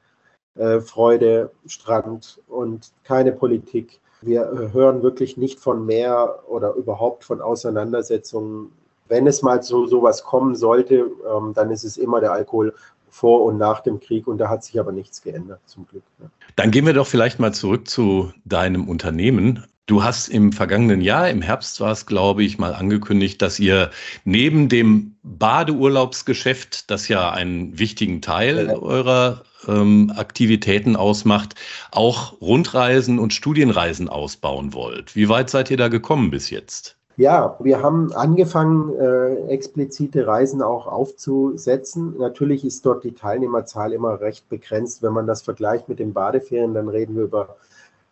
äh, 0.57 0.81
Freude, 0.81 1.51
Strand 1.67 2.43
und 2.47 2.93
keine 3.05 3.33
Politik. 3.33 4.01
Wir 4.21 4.71
hören 4.73 5.03
wirklich 5.03 5.39
nicht 5.39 5.61
von 5.61 5.87
mehr 5.87 6.41
oder 6.47 6.75
überhaupt 6.75 7.25
von 7.25 7.41
Auseinandersetzungen 7.41 8.71
wenn 9.15 9.29
es 9.29 9.43
mal 9.43 9.63
zu 9.63 9.87
sowas 9.87 10.25
kommen 10.25 10.57
sollte, 10.57 11.07
ähm, 11.33 11.53
dann 11.55 11.71
ist 11.71 11.85
es 11.85 11.97
immer 11.97 12.21
der 12.21 12.33
Alkohol 12.33 12.75
vor 13.09 13.45
und 13.45 13.59
nach 13.59 13.79
dem 13.79 14.01
Krieg 14.01 14.27
und 14.27 14.39
da 14.39 14.49
hat 14.49 14.65
sich 14.65 14.81
aber 14.81 14.91
nichts 14.91 15.23
geändert, 15.23 15.61
zum 15.67 15.87
Glück. 15.87 16.03
Ja. 16.21 16.27
Dann 16.57 16.73
gehen 16.73 16.85
wir 16.85 16.95
doch 16.95 17.07
vielleicht 17.07 17.39
mal 17.39 17.55
zurück 17.55 17.87
zu 17.87 18.33
deinem 18.45 18.89
Unternehmen. 18.89 19.65
Du 19.87 20.03
hast 20.03 20.29
im 20.29 20.51
vergangenen 20.51 21.01
Jahr, 21.01 21.31
im 21.31 21.43
Herbst 21.43 21.81
war 21.81 21.93
es, 21.93 22.07
glaube 22.07 22.43
ich, 22.43 22.59
mal 22.59 22.75
angekündigt, 22.75 23.41
dass 23.41 23.61
ihr 23.61 23.91
neben 24.25 24.69
dem 24.69 25.15
Badeurlaubsgeschäft, 25.23 26.91
das 26.91 27.07
ja 27.07 27.31
einen 27.31 27.79
wichtigen 27.79 28.21
Teil 28.21 28.67
ja. 28.67 28.75
eurer 28.75 29.45
ähm, 29.69 30.13
Aktivitäten 30.17 30.97
ausmacht, 30.97 31.55
auch 31.93 32.41
Rundreisen 32.41 33.21
und 33.21 33.33
Studienreisen 33.33 34.09
ausbauen 34.09 34.73
wollt. 34.73 35.15
Wie 35.15 35.29
weit 35.29 35.51
seid 35.51 35.71
ihr 35.71 35.77
da 35.77 35.87
gekommen 35.87 36.33
bis 36.33 36.51
jetzt? 36.51 36.97
Ja, 37.17 37.57
wir 37.61 37.81
haben 37.81 38.13
angefangen, 38.13 38.93
äh, 38.99 39.47
explizite 39.47 40.27
Reisen 40.27 40.63
auch 40.63 40.89
aufzusetzen. 40.89 42.19
Natürlich 42.19 42.65
ist 42.65 42.85
dort 42.85 43.05
die 43.05 43.15
Teilnehmerzahl 43.15 43.93
immer 43.93 44.21
recht 44.21 44.49
begrenzt. 44.49 45.01
Wenn 45.03 45.13
man 45.13 45.29
das 45.29 45.43
vergleicht 45.43 45.89
mit 45.89 46.01
den 46.01 46.13
Badeferien, 46.13 46.75
dann 46.75 46.89
reden 46.89 47.15
wir 47.15 47.25
über 47.25 47.57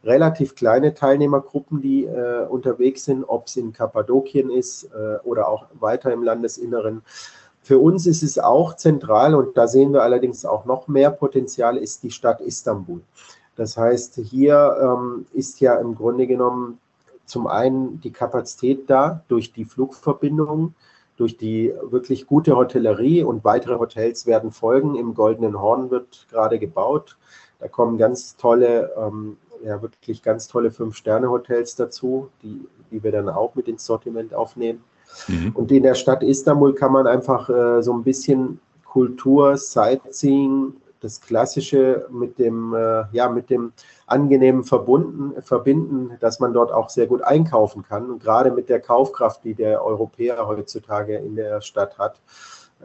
relativ 0.05 0.55
kleine 0.55 0.95
Teilnehmergruppen, 0.95 1.83
die 1.83 2.05
äh, 2.05 2.47
unterwegs 2.47 3.05
sind, 3.05 3.25
ob 3.25 3.49
es 3.49 3.57
in 3.57 3.73
Kappadokien 3.73 4.51
ist 4.51 4.85
äh, 4.85 5.19
oder 5.25 5.49
auch 5.49 5.67
weiter 5.81 6.13
im 6.13 6.23
Landesinneren. 6.23 7.03
Für 7.63 7.79
uns 7.79 8.07
ist 8.07 8.23
es 8.23 8.39
auch 8.39 8.75
zentral 8.77 9.35
und 9.35 9.57
da 9.57 9.67
sehen 9.67 9.93
wir 9.93 10.03
allerdings 10.03 10.45
auch 10.45 10.65
noch 10.65 10.87
mehr 10.87 11.11
Potenzial, 11.11 11.77
ist 11.77 12.05
die 12.05 12.11
Stadt 12.11 12.41
Istanbul. 12.41 13.01
Das 13.57 13.77
heißt, 13.77 14.17
hier 14.17 14.77
ähm, 14.81 15.27
ist 15.33 15.61
ja 15.61 15.75
im 15.75 15.95
Grunde 15.95 16.27
genommen 16.27 16.79
zum 17.25 17.47
einen 17.47 18.01
die 18.01 18.13
Kapazität 18.13 18.89
da 18.89 19.23
durch 19.29 19.53
die 19.53 19.65
Flugverbindungen, 19.65 20.75
durch 21.17 21.37
die 21.37 21.73
wirklich 21.83 22.27
gute 22.27 22.57
Hotellerie 22.57 23.23
und 23.23 23.45
weitere 23.45 23.79
Hotels 23.79 24.27
werden 24.27 24.51
folgen. 24.51 24.97
Im 24.97 25.15
Goldenen 25.15 25.61
Horn 25.61 25.91
wird 25.91 26.27
gerade 26.31 26.59
gebaut. 26.59 27.17
Da 27.61 27.69
kommen 27.69 27.99
ganz 27.99 28.37
tolle, 28.37 28.93
ähm, 28.97 29.37
ja 29.65 29.81
wirklich 29.83 30.23
ganz 30.23 30.49
tolle 30.49 30.71
Fünf-Sterne-Hotels 30.71 31.77
dazu, 31.77 32.29
die, 32.43 32.67
die 32.91 33.03
wir 33.03 33.13
dann 33.13 33.29
auch 33.29 33.55
mit 33.55 33.69
ins 33.69 33.87
Sortiment 33.87 34.35
aufnehmen. 34.35 34.83
Mhm. 35.29 35.53
Und 35.55 35.71
in 35.71 35.83
der 35.83 35.95
Stadt 35.95 36.23
Istanbul 36.23 36.75
kann 36.75 36.93
man 36.93 37.07
einfach 37.07 37.49
äh, 37.49 37.83
so 37.83 37.93
ein 37.93 38.03
bisschen 38.03 38.59
Kultur, 38.85 39.57
Sightseeing, 39.57 40.75
das 41.03 41.21
Klassische 41.21 42.07
mit 42.11 42.39
dem, 42.39 42.75
äh, 42.75 43.05
ja, 43.13 43.29
mit 43.29 43.51
dem 43.51 43.73
angenehmen 44.07 44.65
Verbunden, 44.65 45.41
verbinden, 45.43 46.17
dass 46.21 46.39
man 46.39 46.53
dort 46.53 46.73
auch 46.73 46.89
sehr 46.89 47.07
gut 47.07 47.23
einkaufen 47.23 47.83
kann. 47.83 48.11
Und 48.11 48.23
gerade 48.23 48.51
mit 48.51 48.69
der 48.69 48.81
Kaufkraft, 48.81 49.43
die 49.45 49.55
der 49.55 49.85
Europäer 49.85 50.47
heutzutage 50.47 51.17
in 51.17 51.35
der 51.37 51.61
Stadt 51.61 51.99
hat, 51.99 52.21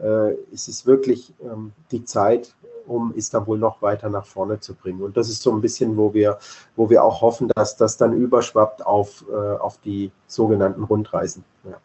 äh, 0.02 0.34
ist 0.52 0.68
es 0.68 0.84
wirklich 0.86 1.32
ähm, 1.42 1.72
die 1.90 2.04
Zeit, 2.04 2.54
um 2.86 3.14
Istanbul 3.14 3.58
noch 3.58 3.82
weiter 3.82 4.08
nach 4.08 4.26
vorne 4.26 4.58
zu 4.60 4.74
bringen. 4.74 5.02
Und 5.02 5.16
das 5.16 5.28
ist 5.28 5.42
so 5.42 5.52
ein 5.52 5.60
bisschen, 5.60 5.96
wo 5.96 6.14
wir, 6.14 6.38
wo 6.74 6.90
wir 6.90 7.04
auch 7.04 7.20
hoffen, 7.20 7.48
dass 7.54 7.76
das 7.76 7.96
dann 7.96 8.14
überschwappt 8.14 8.84
auf, 8.84 9.24
äh, 9.30 9.34
auf 9.34 9.78
die 9.78 10.10
sogenannten 10.26 10.84
Rundreisen. 10.84 11.44
Ja. 11.64 11.76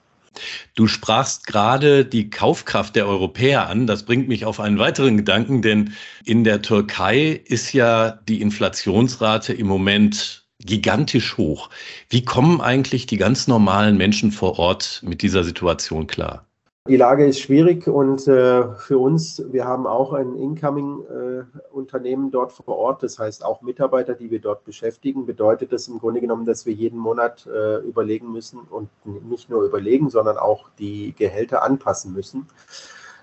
Du 0.75 0.87
sprachst 0.87 1.45
gerade 1.45 2.03
die 2.03 2.31
Kaufkraft 2.31 2.95
der 2.95 3.07
Europäer 3.07 3.67
an. 3.67 3.85
Das 3.85 4.03
bringt 4.03 4.27
mich 4.27 4.45
auf 4.45 4.59
einen 4.59 4.79
weiteren 4.79 5.17
Gedanken, 5.17 5.61
denn 5.61 5.93
in 6.25 6.43
der 6.43 6.63
Türkei 6.63 7.41
ist 7.45 7.73
ja 7.73 8.11
die 8.27 8.41
Inflationsrate 8.41 9.53
im 9.53 9.67
Moment 9.67 10.47
gigantisch 10.59 11.37
hoch. 11.37 11.69
Wie 12.09 12.25
kommen 12.25 12.59
eigentlich 12.59 13.05
die 13.05 13.17
ganz 13.17 13.47
normalen 13.47 13.97
Menschen 13.97 14.31
vor 14.31 14.57
Ort 14.57 15.01
mit 15.03 15.21
dieser 15.21 15.43
Situation 15.43 16.07
klar? 16.07 16.47
Die 16.85 16.97
Lage 16.97 17.25
ist 17.25 17.39
schwierig 17.39 17.87
und 17.87 18.27
äh, 18.27 18.73
für 18.75 18.97
uns, 18.97 19.41
wir 19.53 19.63
haben 19.63 19.87
auch 19.87 20.11
ein 20.11 20.35
Incoming-Unternehmen 20.35 22.27
äh, 22.27 22.31
dort 22.31 22.51
vor 22.51 22.77
Ort, 22.77 23.03
das 23.03 23.17
heißt 23.17 23.45
auch 23.45 23.61
Mitarbeiter, 23.61 24.15
die 24.15 24.29
wir 24.29 24.41
dort 24.41 24.65
beschäftigen, 24.65 25.25
bedeutet 25.25 25.71
das 25.71 25.87
im 25.87 25.97
Grunde 25.97 26.19
genommen, 26.19 26.45
dass 26.45 26.65
wir 26.65 26.73
jeden 26.73 26.99
Monat 26.99 27.47
äh, 27.47 27.77
überlegen 27.77 28.33
müssen 28.33 28.59
und 28.69 28.89
nicht 29.29 29.49
nur 29.49 29.63
überlegen, 29.63 30.09
sondern 30.09 30.37
auch 30.37 30.69
die 30.77 31.15
Gehälter 31.17 31.63
anpassen 31.63 32.11
müssen. 32.11 32.47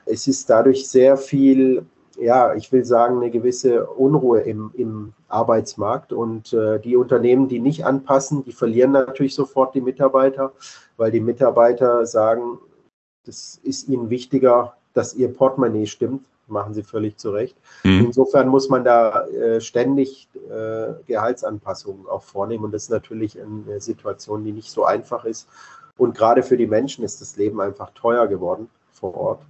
Es 0.06 0.26
ist 0.26 0.48
dadurch 0.48 0.88
sehr 0.88 1.18
viel, 1.18 1.84
ja, 2.18 2.54
ich 2.54 2.72
will 2.72 2.86
sagen, 2.86 3.18
eine 3.18 3.30
gewisse 3.30 3.84
Unruhe 3.88 4.40
im, 4.40 4.70
im 4.72 5.12
Arbeitsmarkt 5.28 6.14
und 6.14 6.54
äh, 6.54 6.80
die 6.80 6.96
Unternehmen, 6.96 7.46
die 7.46 7.60
nicht 7.60 7.84
anpassen, 7.84 8.42
die 8.42 8.52
verlieren 8.52 8.92
natürlich 8.92 9.34
sofort 9.34 9.74
die 9.74 9.82
Mitarbeiter, 9.82 10.54
weil 10.96 11.10
die 11.10 11.20
Mitarbeiter 11.20 12.06
sagen, 12.06 12.58
das 13.24 13.60
ist 13.62 13.88
ihnen 13.88 14.10
wichtiger, 14.10 14.74
dass 14.94 15.14
ihr 15.14 15.32
Portemonnaie 15.32 15.86
stimmt. 15.86 16.26
Machen 16.46 16.74
sie 16.74 16.82
völlig 16.82 17.16
zu 17.16 17.30
Recht. 17.30 17.56
Mhm. 17.84 18.06
Insofern 18.06 18.48
muss 18.48 18.68
man 18.68 18.82
da 18.82 19.24
äh, 19.28 19.60
ständig 19.60 20.28
äh, 20.50 20.94
Gehaltsanpassungen 21.06 22.08
auch 22.08 22.24
vornehmen. 22.24 22.64
Und 22.64 22.72
das 22.72 22.84
ist 22.84 22.90
natürlich 22.90 23.38
eine 23.40 23.80
Situation, 23.80 24.44
die 24.44 24.50
nicht 24.50 24.70
so 24.70 24.84
einfach 24.84 25.24
ist. 25.24 25.48
Und 25.96 26.16
gerade 26.16 26.42
für 26.42 26.56
die 26.56 26.66
Menschen 26.66 27.04
ist 27.04 27.20
das 27.20 27.36
Leben 27.36 27.60
einfach 27.60 27.90
teuer 27.90 28.26
geworden 28.26 28.68
vor 28.90 29.14
Ort. 29.14 29.42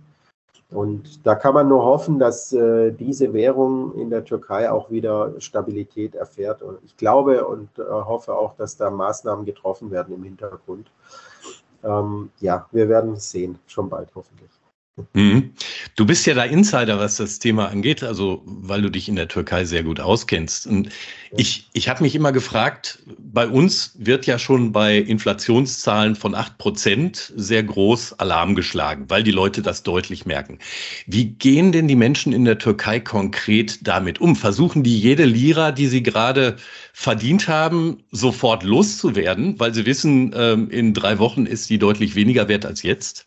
Und 0.70 1.26
da 1.26 1.34
kann 1.34 1.54
man 1.54 1.68
nur 1.68 1.84
hoffen, 1.84 2.18
dass 2.18 2.52
äh, 2.52 2.92
diese 2.92 3.32
Währung 3.32 3.94
in 3.94 4.10
der 4.10 4.24
Türkei 4.24 4.70
auch 4.70 4.90
wieder 4.90 5.32
Stabilität 5.38 6.14
erfährt. 6.14 6.62
Und 6.62 6.78
ich 6.84 6.96
glaube 6.96 7.46
und 7.46 7.70
äh, 7.78 7.82
hoffe 7.82 8.34
auch, 8.34 8.54
dass 8.56 8.76
da 8.76 8.90
Maßnahmen 8.90 9.46
getroffen 9.46 9.90
werden 9.90 10.14
im 10.14 10.22
Hintergrund 10.22 10.90
ähm, 11.82 12.30
ja, 12.40 12.66
wir 12.72 12.88
werden 12.88 13.16
sehen, 13.16 13.58
schon 13.66 13.88
bald 13.88 14.14
hoffentlich. 14.14 14.50
Mhm. 15.12 15.50
Du 15.96 16.06
bist 16.06 16.26
ja 16.26 16.34
da 16.34 16.44
Insider, 16.44 16.98
was 16.98 17.16
das 17.16 17.38
Thema 17.38 17.68
angeht, 17.68 18.02
also 18.02 18.42
weil 18.44 18.82
du 18.82 18.90
dich 18.90 19.08
in 19.08 19.16
der 19.16 19.28
Türkei 19.28 19.64
sehr 19.64 19.82
gut 19.82 20.00
auskennst. 20.00 20.66
Und 20.66 20.90
ich, 21.36 21.68
ich 21.72 21.88
habe 21.88 22.02
mich 22.02 22.14
immer 22.14 22.32
gefragt, 22.32 22.98
bei 23.18 23.46
uns 23.46 23.94
wird 23.98 24.26
ja 24.26 24.38
schon 24.38 24.72
bei 24.72 24.96
Inflationszahlen 24.96 26.16
von 26.16 26.34
acht 26.34 26.58
Prozent 26.58 27.32
sehr 27.36 27.62
groß 27.62 28.18
Alarm 28.18 28.54
geschlagen, 28.54 29.06
weil 29.08 29.22
die 29.22 29.30
Leute 29.30 29.62
das 29.62 29.82
deutlich 29.82 30.26
merken. 30.26 30.58
Wie 31.06 31.26
gehen 31.26 31.72
denn 31.72 31.86
die 31.86 31.96
Menschen 31.96 32.32
in 32.32 32.44
der 32.44 32.58
Türkei 32.58 33.00
konkret 33.00 33.86
damit 33.86 34.20
um? 34.20 34.34
Versuchen 34.34 34.82
die 34.82 34.98
jede 34.98 35.24
Lira, 35.24 35.72
die 35.72 35.86
sie 35.86 36.02
gerade 36.02 36.56
verdient 36.92 37.48
haben, 37.48 38.02
sofort 38.10 38.62
loszuwerden, 38.62 39.58
weil 39.58 39.72
sie 39.72 39.86
wissen, 39.86 40.32
ähm, 40.34 40.68
in 40.70 40.94
drei 40.94 41.18
Wochen 41.18 41.46
ist 41.46 41.70
die 41.70 41.78
deutlich 41.78 42.14
weniger 42.14 42.48
wert 42.48 42.66
als 42.66 42.82
jetzt? 42.82 43.26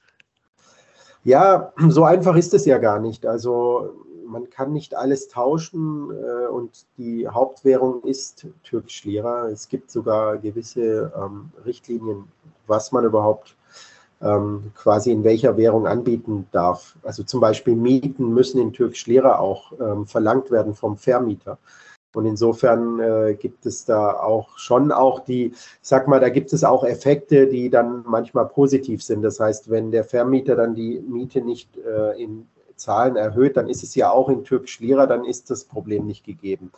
Ja, 1.24 1.72
so 1.90 2.04
einfach 2.04 2.36
ist 2.36 2.54
es 2.54 2.66
ja 2.66 2.78
gar 2.78 3.00
nicht. 3.00 3.26
Also 3.26 3.94
man 4.28 4.50
kann 4.50 4.74
nicht 4.74 4.96
alles 4.96 5.28
tauschen 5.30 6.12
äh, 6.12 6.48
und 6.48 6.86
die 6.98 7.28
Hauptwährung 7.28 8.04
ist 8.04 8.48
türkisch 8.64 9.04
Lira. 9.06 9.48
Es 9.50 9.70
gibt 9.70 9.92
sogar 9.92 10.38
gewisse 10.38 11.12
ähm, 11.16 11.52
Richtlinien, 11.66 12.26
was 12.68 12.92
man 12.92 13.06
überhaupt 13.06 13.56
ähm, 14.22 14.72
quasi 14.76 15.12
in 15.12 15.24
welcher 15.24 15.56
Währung 15.58 15.86
anbieten 15.86 16.48
darf. 16.52 16.96
Also 17.04 17.24
zum 17.24 17.40
Beispiel 17.40 17.76
Mieten 17.76 18.34
müssen 18.34 18.60
in 18.60 18.74
türkisch 18.74 19.06
Lira 19.06 19.38
auch 19.38 19.74
ähm, 19.80 20.08
verlangt 20.08 20.50
werden 20.50 20.74
vom 20.74 20.98
Vermieter. 20.98 21.58
Und 22.14 22.26
insofern 22.26 23.00
äh, 23.00 23.36
gibt 23.36 23.66
es 23.66 23.86
da 23.86 24.14
auch 24.14 24.58
schon 24.58 24.92
auch 24.92 25.22
die, 25.22 25.54
sag 25.82 26.08
mal, 26.08 26.20
da 26.20 26.30
gibt 26.30 26.54
es 26.54 26.64
auch 26.64 26.84
Effekte, 26.84 27.48
die 27.48 27.70
dann 27.70 28.04
manchmal 28.06 28.48
positiv 28.48 29.04
sind. 29.04 29.24
Das 29.24 29.40
heißt, 29.40 29.70
wenn 29.70 29.92
der 29.92 30.04
Vermieter 30.04 30.56
dann 30.56 30.76
die 30.76 31.00
Miete 31.00 31.42
nicht 31.42 31.78
äh, 31.78 32.22
in 32.22 32.48
Zahlen 32.76 33.16
erhöht, 33.16 33.58
dann 33.58 33.70
ist 33.70 33.84
es 33.84 33.96
ja 33.96 34.12
auch 34.12 34.30
in 34.30 34.44
türkisch 34.44 34.80
Lira, 34.80 35.06
dann 35.06 35.26
ist 35.26 35.50
das 35.50 35.64
Problem 35.66 36.06
nicht 36.06 36.26
gegeben. 36.26 36.72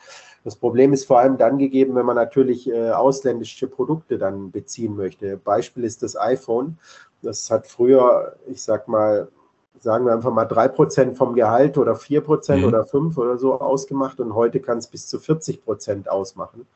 Das 0.43 0.55
Problem 0.55 0.93
ist 0.93 1.05
vor 1.05 1.19
allem 1.19 1.37
dann 1.37 1.57
gegeben, 1.57 1.95
wenn 1.95 2.05
man 2.05 2.15
natürlich 2.15 2.69
äh, 2.69 2.91
ausländische 2.91 3.67
Produkte 3.67 4.17
dann 4.17 4.51
beziehen 4.51 4.95
möchte. 4.95 5.37
Beispiel 5.37 5.83
ist 5.83 6.03
das 6.03 6.15
iPhone. 6.15 6.77
Das 7.21 7.49
hat 7.49 7.67
früher, 7.67 8.35
ich 8.47 8.61
sag 8.61 8.87
mal, 8.87 9.29
sagen 9.79 10.05
wir 10.05 10.13
einfach 10.13 10.31
mal 10.31 10.45
drei 10.45 10.67
Prozent 10.67 11.17
vom 11.17 11.35
Gehalt 11.35 11.77
oder 11.77 11.95
vier 11.95 12.21
Prozent 12.21 12.61
mhm. 12.61 12.67
oder 12.67 12.85
fünf 12.85 13.17
oder 13.17 13.37
so 13.37 13.59
ausgemacht 13.59 14.19
und 14.19 14.35
heute 14.35 14.59
kann 14.59 14.77
es 14.77 14.87
bis 14.87 15.07
zu 15.07 15.19
40 15.19 15.63
Prozent 15.63 16.09
ausmachen. 16.09 16.67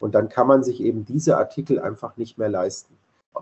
Und 0.00 0.14
dann 0.14 0.28
kann 0.28 0.46
man 0.46 0.62
sich 0.62 0.82
eben 0.82 1.04
diese 1.04 1.38
Artikel 1.38 1.78
einfach 1.78 2.16
nicht 2.16 2.38
mehr 2.38 2.50
leisten. 2.50 2.94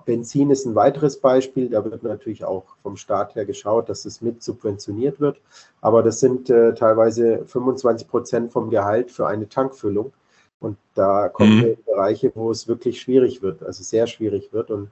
Benzin 0.05 0.51
ist 0.51 0.67
ein 0.67 0.75
weiteres 0.75 1.19
Beispiel. 1.19 1.69
Da 1.69 1.85
wird 1.85 2.03
natürlich 2.03 2.45
auch 2.45 2.65
vom 2.83 2.97
Staat 2.97 3.35
her 3.35 3.45
geschaut, 3.45 3.89
dass 3.89 4.05
es 4.05 4.21
mit 4.21 4.43
subventioniert 4.43 5.21
wird. 5.21 5.41
Aber 5.81 6.03
das 6.03 6.21
sind 6.21 6.51
äh, 6.51 6.75
teilweise 6.75 7.45
25 7.47 8.09
Prozent 8.09 8.53
vom 8.53 8.71
Gehalt 8.71 9.11
für 9.11 9.27
eine 9.27 9.49
Tankfüllung. 9.49 10.13
Und 10.61 10.79
da 10.95 11.29
kommen 11.29 11.59
mhm. 11.59 11.63
wir 11.63 11.71
in 11.75 11.85
Bereiche, 11.85 12.33
wo 12.35 12.51
es 12.51 12.67
wirklich 12.69 13.01
schwierig 13.01 13.43
wird, 13.43 13.63
also 13.63 13.83
sehr 13.83 14.07
schwierig 14.07 14.53
wird. 14.53 14.71
Und 14.71 14.91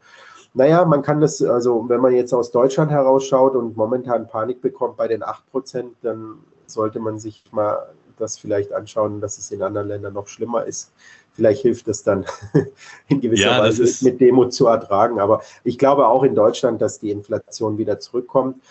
naja, 0.54 0.84
man 0.84 1.02
kann 1.02 1.20
das, 1.20 1.42
also 1.42 1.88
wenn 1.88 2.00
man 2.00 2.14
jetzt 2.14 2.32
aus 2.34 2.50
Deutschland 2.50 2.90
herausschaut 2.90 3.54
und 3.54 3.76
momentan 3.76 4.28
Panik 4.28 4.60
bekommt 4.60 4.96
bei 4.96 5.08
den 5.08 5.22
8 5.22 5.50
Prozent, 5.50 5.94
dann 6.02 6.40
sollte 6.66 7.00
man 7.00 7.18
sich 7.18 7.44
mal 7.52 7.86
das 8.18 8.38
vielleicht 8.38 8.72
anschauen, 8.72 9.20
dass 9.20 9.38
es 9.38 9.50
in 9.50 9.62
anderen 9.62 9.88
Ländern 9.88 10.12
noch 10.12 10.28
schlimmer 10.28 10.64
ist. 10.64 10.92
Vielleicht 11.32 11.62
hilft 11.62 11.88
es 11.88 12.02
dann 12.02 12.26
in 13.08 13.20
gewisser 13.20 13.50
ja, 13.50 13.60
Weise 13.60 14.04
mit 14.04 14.20
Demo 14.20 14.48
zu 14.48 14.66
ertragen. 14.66 15.18
Aber 15.18 15.42
ich 15.64 15.78
glaube 15.78 16.06
auch 16.06 16.22
in 16.22 16.34
Deutschland, 16.34 16.82
dass 16.82 17.00
die 17.00 17.10
Inflation 17.10 17.78
wieder 17.78 18.00
zurückkommt. 18.00 18.62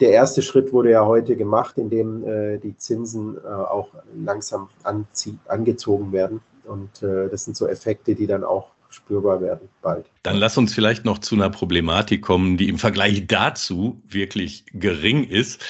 Der 0.00 0.12
erste 0.12 0.40
Schritt 0.40 0.72
wurde 0.72 0.90
ja 0.90 1.04
heute 1.04 1.36
gemacht, 1.36 1.76
indem 1.76 2.26
äh, 2.26 2.56
die 2.56 2.76
Zinsen 2.78 3.36
äh, 3.36 3.48
auch 3.48 3.88
langsam 4.16 4.70
angezogen 5.46 6.12
werden. 6.12 6.40
Und 6.64 7.02
äh, 7.02 7.28
das 7.28 7.44
sind 7.44 7.56
so 7.56 7.66
Effekte, 7.66 8.14
die 8.14 8.26
dann 8.26 8.44
auch 8.44 8.70
spürbar 8.90 9.40
werden 9.40 9.68
bald. 9.82 10.06
Dann 10.22 10.36
lass 10.36 10.58
uns 10.58 10.74
vielleicht 10.74 11.04
noch 11.04 11.18
zu 11.18 11.34
einer 11.34 11.50
Problematik 11.50 12.22
kommen, 12.22 12.56
die 12.56 12.68
im 12.68 12.78
Vergleich 12.78 13.26
dazu 13.26 14.00
wirklich 14.08 14.64
gering 14.72 15.24
ist. 15.24 15.62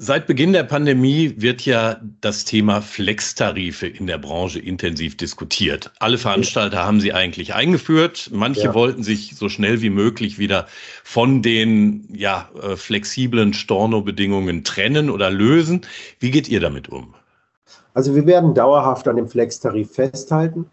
Seit 0.00 0.28
Beginn 0.28 0.52
der 0.52 0.62
Pandemie 0.62 1.34
wird 1.38 1.62
ja 1.62 2.00
das 2.20 2.44
Thema 2.44 2.80
Flextarife 2.80 3.88
in 3.88 4.06
der 4.06 4.18
Branche 4.18 4.60
intensiv 4.60 5.16
diskutiert. 5.16 5.90
Alle 5.98 6.18
Veranstalter 6.18 6.84
haben 6.84 7.00
sie 7.00 7.12
eigentlich 7.12 7.52
eingeführt. 7.54 8.30
Manche 8.32 8.66
ja. 8.66 8.74
wollten 8.74 9.02
sich 9.02 9.34
so 9.34 9.48
schnell 9.48 9.82
wie 9.82 9.90
möglich 9.90 10.38
wieder 10.38 10.68
von 11.02 11.42
den 11.42 12.08
ja, 12.14 12.48
äh, 12.62 12.76
flexiblen 12.76 13.54
Storno-Bedingungen 13.54 14.62
trennen 14.62 15.10
oder 15.10 15.30
lösen. 15.30 15.80
Wie 16.20 16.30
geht 16.30 16.48
ihr 16.48 16.60
damit 16.60 16.88
um? 16.88 17.14
Also 17.94 18.14
wir 18.14 18.24
werden 18.26 18.54
dauerhaft 18.54 19.08
an 19.08 19.16
dem 19.16 19.26
Flextarif 19.26 19.94
festhalten. 19.94 20.66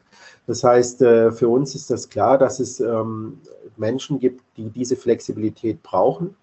Das 0.48 0.64
heißt, 0.64 1.02
äh, 1.02 1.32
für 1.32 1.50
uns 1.50 1.75
ist 1.75 1.90
das 1.90 2.10
klar, 2.10 2.38
dass 2.38 2.60
es 2.60 2.80
ähm, 2.80 3.40
Menschen 3.78 4.20
gibt, 4.20 4.44
die 4.58 4.70
diese 4.70 4.96
Flexibilität 4.96 5.82
brauchen. 5.82 6.36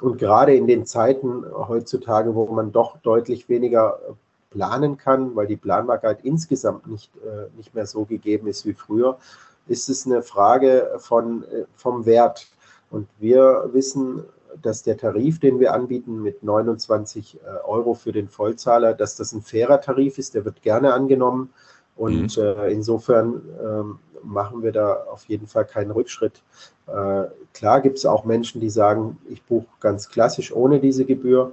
Und 0.00 0.18
gerade 0.18 0.54
in 0.54 0.66
den 0.66 0.86
Zeiten 0.86 1.44
heutzutage, 1.52 2.34
wo 2.34 2.46
man 2.46 2.72
doch 2.72 2.98
deutlich 2.98 3.48
weniger 3.48 3.98
äh, 4.08 4.12
planen 4.50 4.96
kann, 4.96 5.34
weil 5.36 5.46
die 5.46 5.56
Planbarkeit 5.56 6.24
insgesamt 6.24 6.86
nicht, 6.86 7.10
äh, 7.16 7.56
nicht 7.56 7.74
mehr 7.74 7.86
so 7.86 8.04
gegeben 8.04 8.46
ist 8.46 8.66
wie 8.66 8.74
früher, 8.74 9.18
ist 9.66 9.88
es 9.88 10.06
eine 10.06 10.22
Frage 10.22 10.90
von, 10.98 11.44
vom 11.76 12.04
Wert. 12.04 12.48
Und 12.90 13.08
wir 13.20 13.68
wissen, 13.72 14.24
dass 14.60 14.82
der 14.82 14.96
Tarif, 14.96 15.38
den 15.38 15.60
wir 15.60 15.74
anbieten 15.74 16.22
mit 16.22 16.42
29 16.42 17.38
Euro 17.64 17.94
für 17.94 18.10
den 18.10 18.28
Vollzahler, 18.28 18.94
dass 18.94 19.14
das 19.14 19.32
ein 19.32 19.42
fairer 19.42 19.80
Tarif 19.80 20.18
ist, 20.18 20.34
der 20.34 20.44
wird 20.44 20.62
gerne 20.62 20.92
angenommen. 20.92 21.50
Und 21.96 22.36
mhm. 22.36 22.42
äh, 22.42 22.72
insofern 22.72 23.42
ähm, 23.62 23.98
machen 24.22 24.62
wir 24.62 24.72
da 24.72 25.04
auf 25.10 25.24
jeden 25.26 25.46
Fall 25.46 25.64
keinen 25.64 25.90
Rückschritt. 25.90 26.42
Äh, 26.86 27.24
klar 27.52 27.80
gibt 27.80 27.98
es 27.98 28.06
auch 28.06 28.24
Menschen, 28.24 28.60
die 28.60 28.70
sagen, 28.70 29.18
ich 29.28 29.42
buche 29.42 29.66
ganz 29.80 30.08
klassisch 30.08 30.54
ohne 30.54 30.80
diese 30.80 31.04
Gebühr. 31.04 31.52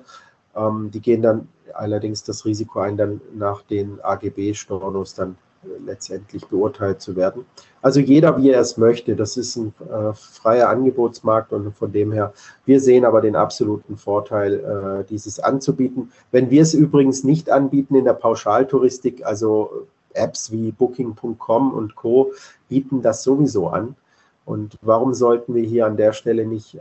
Ähm, 0.55 0.89
die 0.91 1.01
gehen 1.01 1.21
dann 1.21 1.47
allerdings 1.73 2.23
das 2.23 2.45
Risiko 2.45 2.79
ein, 2.79 2.97
dann 2.97 3.21
nach 3.35 3.61
den 3.61 3.99
AGB-Stornos 4.01 5.13
dann 5.13 5.37
äh, 5.63 5.67
letztendlich 5.85 6.45
beurteilt 6.47 7.01
zu 7.01 7.15
werden. 7.15 7.45
Also 7.81 7.99
jeder, 7.99 8.37
wie 8.37 8.51
er 8.51 8.61
es 8.61 8.77
möchte. 8.77 9.15
Das 9.15 9.37
ist 9.37 9.55
ein 9.55 9.73
äh, 9.89 10.13
freier 10.13 10.69
Angebotsmarkt 10.69 11.53
und 11.53 11.75
von 11.75 11.91
dem 11.91 12.11
her, 12.11 12.33
wir 12.65 12.79
sehen 12.79 13.05
aber 13.05 13.21
den 13.21 13.35
absoluten 13.35 13.97
Vorteil, 13.97 14.55
äh, 14.55 15.03
dieses 15.05 15.39
anzubieten. 15.39 16.11
Wenn 16.31 16.49
wir 16.49 16.61
es 16.61 16.73
übrigens 16.73 17.23
nicht 17.23 17.49
anbieten 17.49 17.95
in 17.95 18.05
der 18.05 18.13
Pauschaltouristik, 18.13 19.25
also 19.25 19.87
Apps 20.13 20.51
wie 20.51 20.71
Booking.com 20.71 21.73
und 21.73 21.95
Co. 21.95 22.33
bieten 22.69 23.01
das 23.01 23.23
sowieso 23.23 23.67
an. 23.67 23.95
Und 24.45 24.77
warum 24.81 25.13
sollten 25.13 25.55
wir 25.55 25.63
hier 25.63 25.85
an 25.85 25.97
der 25.97 26.13
Stelle 26.13 26.45
nicht 26.45 26.75
äh, 26.75 26.79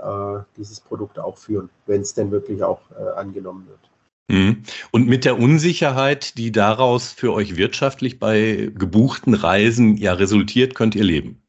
dieses 0.56 0.80
Produkt 0.80 1.18
auch 1.18 1.36
führen, 1.36 1.68
wenn 1.86 2.00
es 2.00 2.14
denn 2.14 2.30
wirklich 2.30 2.62
auch 2.62 2.80
äh, 2.92 3.18
angenommen 3.18 3.66
wird? 3.68 3.80
Mhm. 4.28 4.62
Und 4.92 5.08
mit 5.08 5.24
der 5.24 5.38
Unsicherheit, 5.38 6.38
die 6.38 6.52
daraus 6.52 7.12
für 7.12 7.32
euch 7.32 7.56
wirtschaftlich 7.56 8.18
bei 8.18 8.70
gebuchten 8.74 9.34
Reisen 9.34 9.96
ja 9.96 10.12
resultiert, 10.12 10.74
könnt 10.74 10.94
ihr 10.94 11.04
leben? 11.04 11.42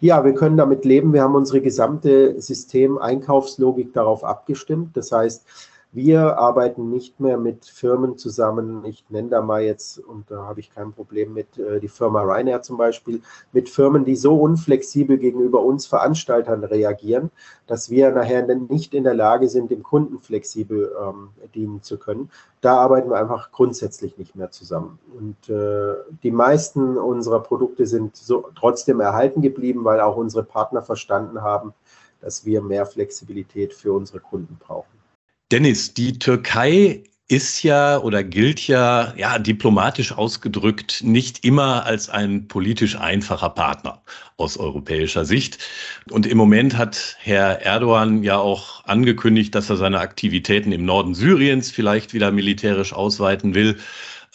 Ja, 0.00 0.24
wir 0.24 0.34
können 0.34 0.56
damit 0.56 0.84
leben. 0.84 1.12
Wir 1.12 1.22
haben 1.22 1.34
unsere 1.34 1.60
gesamte 1.60 2.40
System-Einkaufslogik 2.40 3.92
darauf 3.92 4.24
abgestimmt. 4.24 4.96
Das 4.96 5.12
heißt, 5.12 5.46
wir 5.94 6.38
arbeiten 6.38 6.90
nicht 6.90 7.20
mehr 7.20 7.38
mit 7.38 7.66
Firmen 7.66 8.18
zusammen. 8.18 8.84
Ich 8.84 9.04
nenne 9.10 9.28
da 9.28 9.42
mal 9.42 9.62
jetzt, 9.62 10.00
und 10.00 10.28
da 10.28 10.42
habe 10.42 10.58
ich 10.58 10.74
kein 10.74 10.92
Problem 10.92 11.32
mit, 11.32 11.56
äh, 11.56 11.78
die 11.78 11.88
Firma 11.88 12.22
Ryanair 12.22 12.62
zum 12.62 12.76
Beispiel, 12.76 13.22
mit 13.52 13.68
Firmen, 13.68 14.04
die 14.04 14.16
so 14.16 14.34
unflexibel 14.34 15.18
gegenüber 15.18 15.62
uns 15.62 15.86
Veranstaltern 15.86 16.64
reagieren, 16.64 17.30
dass 17.68 17.90
wir 17.90 18.10
nachher 18.10 18.44
nicht 18.56 18.92
in 18.92 19.04
der 19.04 19.14
Lage 19.14 19.48
sind, 19.48 19.70
dem 19.70 19.84
Kunden 19.84 20.18
flexibel 20.18 20.92
ähm, 21.00 21.28
dienen 21.54 21.80
zu 21.80 21.96
können. 21.96 22.28
Da 22.60 22.76
arbeiten 22.76 23.10
wir 23.10 23.16
einfach 23.16 23.52
grundsätzlich 23.52 24.18
nicht 24.18 24.34
mehr 24.34 24.50
zusammen. 24.50 24.98
Und 25.16 25.48
äh, 25.48 25.94
die 26.24 26.32
meisten 26.32 26.98
unserer 26.98 27.40
Produkte 27.40 27.86
sind 27.86 28.16
so 28.16 28.48
trotzdem 28.58 28.98
erhalten 28.98 29.42
geblieben, 29.42 29.84
weil 29.84 30.00
auch 30.00 30.16
unsere 30.16 30.42
Partner 30.42 30.82
verstanden 30.82 31.42
haben, 31.42 31.72
dass 32.20 32.44
wir 32.44 32.62
mehr 32.62 32.84
Flexibilität 32.84 33.72
für 33.74 33.92
unsere 33.92 34.18
Kunden 34.18 34.56
brauchen. 34.58 35.03
Dennis, 35.50 35.94
die 35.94 36.18
Türkei 36.18 37.04
ist 37.28 37.62
ja 37.62 37.98
oder 37.98 38.22
gilt 38.22 38.66
ja, 38.66 39.14
ja, 39.16 39.38
diplomatisch 39.38 40.12
ausgedrückt, 40.12 41.02
nicht 41.02 41.44
immer 41.44 41.86
als 41.86 42.10
ein 42.10 42.48
politisch 42.48 42.96
einfacher 42.96 43.48
Partner 43.50 44.02
aus 44.36 44.58
europäischer 44.58 45.24
Sicht. 45.24 45.58
Und 46.10 46.26
im 46.26 46.36
Moment 46.36 46.76
hat 46.76 47.16
Herr 47.20 47.62
Erdogan 47.62 48.22
ja 48.22 48.36
auch 48.36 48.84
angekündigt, 48.84 49.54
dass 49.54 49.70
er 49.70 49.76
seine 49.76 50.00
Aktivitäten 50.00 50.70
im 50.72 50.84
Norden 50.84 51.14
Syriens 51.14 51.70
vielleicht 51.70 52.12
wieder 52.12 52.30
militärisch 52.30 52.92
ausweiten 52.92 53.54
will. 53.54 53.78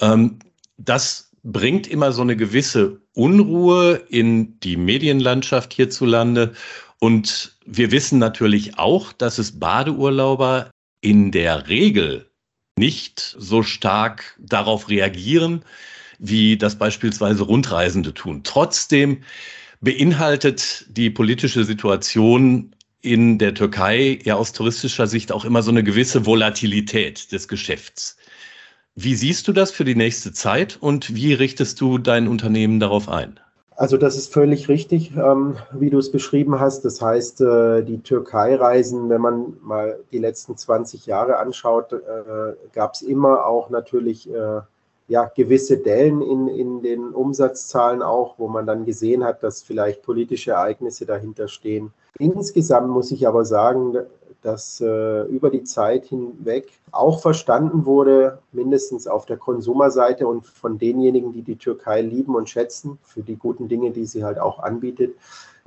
Ähm, 0.01 0.39
das 0.77 1.31
bringt 1.43 1.87
immer 1.87 2.11
so 2.11 2.21
eine 2.21 2.35
gewisse 2.35 3.01
Unruhe 3.13 4.01
in 4.09 4.59
die 4.61 4.77
Medienlandschaft 4.77 5.73
hierzulande. 5.73 6.53
Und 6.99 7.55
wir 7.65 7.91
wissen 7.91 8.19
natürlich 8.19 8.79
auch, 8.79 9.13
dass 9.13 9.37
es 9.37 9.59
Badeurlauber 9.59 10.71
in 11.01 11.31
der 11.31 11.67
Regel 11.67 12.29
nicht 12.77 13.35
so 13.37 13.63
stark 13.63 14.37
darauf 14.39 14.89
reagieren, 14.89 15.63
wie 16.17 16.57
das 16.57 16.77
beispielsweise 16.77 17.43
Rundreisende 17.43 18.13
tun. 18.13 18.41
Trotzdem 18.43 19.23
beinhaltet 19.81 20.85
die 20.89 21.09
politische 21.09 21.63
Situation 21.63 22.75
in 23.01 23.37
der 23.37 23.53
Türkei 23.53 24.19
ja 24.23 24.35
aus 24.35 24.51
touristischer 24.51 25.07
Sicht 25.07 25.31
auch 25.31 25.45
immer 25.45 25.61
so 25.61 25.71
eine 25.71 25.83
gewisse 25.83 26.25
Volatilität 26.25 27.31
des 27.31 27.47
Geschäfts. 27.47 28.17
Wie 28.95 29.15
siehst 29.15 29.47
du 29.47 29.53
das 29.53 29.71
für 29.71 29.85
die 29.85 29.95
nächste 29.95 30.33
Zeit 30.33 30.77
und 30.79 31.15
wie 31.15 31.33
richtest 31.33 31.79
du 31.79 31.97
dein 31.97 32.27
Unternehmen 32.27 32.81
darauf 32.81 33.07
ein? 33.07 33.39
Also 33.79 33.95
das 33.95 34.17
ist 34.17 34.33
völlig 34.33 34.67
richtig, 34.67 35.15
ähm, 35.15 35.55
wie 35.71 35.89
du 35.89 35.99
es 35.99 36.11
beschrieben 36.11 36.59
hast. 36.59 36.83
Das 36.83 37.01
heißt, 37.01 37.39
äh, 37.39 37.81
die 37.81 38.03
Türkei-Reisen, 38.03 39.07
wenn 39.07 39.21
man 39.21 39.57
mal 39.61 40.01
die 40.11 40.17
letzten 40.17 40.57
20 40.57 41.05
Jahre 41.05 41.37
anschaut, 41.37 41.93
äh, 41.93 42.55
gab 42.73 42.95
es 42.95 43.01
immer 43.01 43.45
auch 43.45 43.69
natürlich 43.69 44.29
äh, 44.29 44.59
ja, 45.07 45.31
gewisse 45.33 45.77
Dellen 45.77 46.21
in, 46.21 46.49
in 46.49 46.81
den 46.81 47.11
Umsatzzahlen 47.11 48.01
auch, 48.01 48.37
wo 48.37 48.49
man 48.49 48.67
dann 48.67 48.83
gesehen 48.83 49.23
hat, 49.23 49.43
dass 49.43 49.63
vielleicht 49.63 50.03
politische 50.03 50.51
Ereignisse 50.51 51.05
dahinter 51.05 51.47
stehen. 51.47 51.93
Insgesamt 52.17 52.89
muss 52.89 53.11
ich 53.11 53.29
aber 53.29 53.45
sagen, 53.45 53.95
dass 54.41 54.79
äh, 54.81 55.23
über 55.23 55.49
die 55.49 55.63
Zeit 55.63 56.05
hinweg 56.05 56.71
auch 56.91 57.21
verstanden 57.21 57.85
wurde, 57.85 58.39
mindestens 58.51 59.07
auf 59.07 59.25
der 59.25 59.37
Konsumerseite 59.37 60.27
und 60.27 60.45
von 60.45 60.77
denjenigen, 60.77 61.33
die 61.33 61.41
die 61.41 61.57
Türkei 61.57 62.01
lieben 62.01 62.35
und 62.35 62.49
schätzen, 62.49 62.99
für 63.03 63.21
die 63.21 63.35
guten 63.35 63.67
Dinge, 63.67 63.91
die 63.91 64.05
sie 64.05 64.23
halt 64.23 64.39
auch 64.39 64.59
anbietet, 64.59 65.15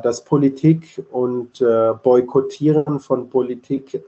dass 0.03 0.25
Politik 0.25 1.05
und 1.11 1.61
äh, 1.61 1.93
Boykottieren 2.03 2.99
von 3.01 3.29
Politik 3.29 4.03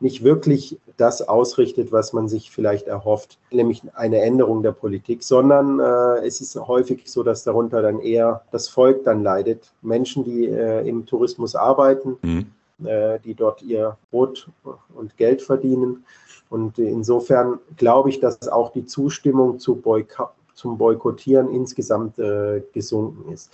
nicht 0.00 0.22
wirklich 0.22 0.78
das 0.96 1.26
ausrichtet, 1.26 1.90
was 1.90 2.12
man 2.12 2.28
sich 2.28 2.50
vielleicht 2.52 2.86
erhofft, 2.86 3.38
nämlich 3.50 3.82
eine 3.94 4.20
Änderung 4.20 4.62
der 4.62 4.72
Politik, 4.72 5.24
sondern 5.24 5.80
äh, 5.80 6.26
es 6.26 6.40
ist 6.40 6.56
häufig 6.56 7.02
so, 7.06 7.22
dass 7.22 7.44
darunter 7.44 7.82
dann 7.82 8.00
eher 8.00 8.42
das 8.52 8.68
Volk 8.68 9.04
dann 9.04 9.22
leidet. 9.22 9.72
Menschen, 9.82 10.24
die 10.24 10.46
äh, 10.46 10.86
im 10.88 11.06
Tourismus 11.06 11.56
arbeiten, 11.56 12.16
mhm 12.22 12.46
äh, 12.84 13.18
die 13.20 13.34
dort 13.34 13.62
ihr 13.62 13.96
Brot 14.10 14.48
und 14.94 15.16
Geld 15.16 15.42
verdienen. 15.42 16.04
Und 16.50 16.78
insofern 16.78 17.58
glaube 17.76 18.08
ich, 18.08 18.20
dass 18.20 18.48
auch 18.48 18.72
die 18.72 18.86
Zustimmung 18.86 19.58
zu 19.58 19.76
Boyko 19.76 20.28
zum 20.54 20.76
Boykottieren 20.76 21.50
insgesamt 21.50 22.18
äh, 22.18 22.62
gesunken 22.72 23.32
ist. 23.32 23.50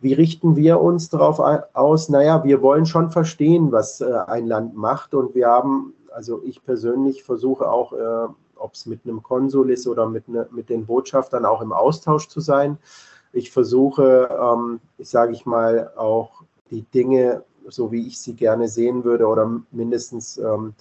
Wie 0.00 0.14
richten 0.14 0.56
wir 0.56 0.80
uns 0.80 1.10
darauf 1.10 1.38
aus? 1.74 2.08
Naja, 2.08 2.42
wir 2.42 2.62
wollen 2.62 2.86
schon 2.86 3.10
verstehen, 3.10 3.70
was 3.70 4.00
äh, 4.00 4.10
ein 4.26 4.46
Land 4.46 4.74
macht. 4.74 5.12
Und 5.12 5.34
wir 5.34 5.48
haben, 5.48 5.92
also 6.10 6.40
ich 6.42 6.64
persönlich 6.64 7.22
versuche 7.22 7.70
auch, 7.70 7.92
äh, 7.92 8.32
ob 8.56 8.72
es 8.72 8.86
mit 8.86 9.00
einem 9.04 9.22
Konsul 9.22 9.70
ist 9.70 9.86
oder 9.86 10.08
mit, 10.08 10.28
ne, 10.28 10.48
mit 10.50 10.70
den 10.70 10.86
Botschaftern, 10.86 11.44
auch 11.44 11.60
im 11.60 11.72
Austausch 11.72 12.28
zu 12.28 12.40
sein. 12.40 12.78
Ich 13.34 13.50
versuche, 13.50 14.28
ähm, 14.40 14.80
sage 14.98 15.32
ich 15.32 15.44
mal, 15.44 15.92
auch 15.96 16.42
die 16.70 16.82
Dinge 16.82 17.44
so 17.70 17.92
wie 17.92 18.06
ich 18.06 18.20
sie 18.20 18.34
gerne 18.34 18.68
sehen 18.68 19.04
würde, 19.04 19.26
oder 19.26 19.60
mindestens 19.70 20.38
ähm, 20.38 20.74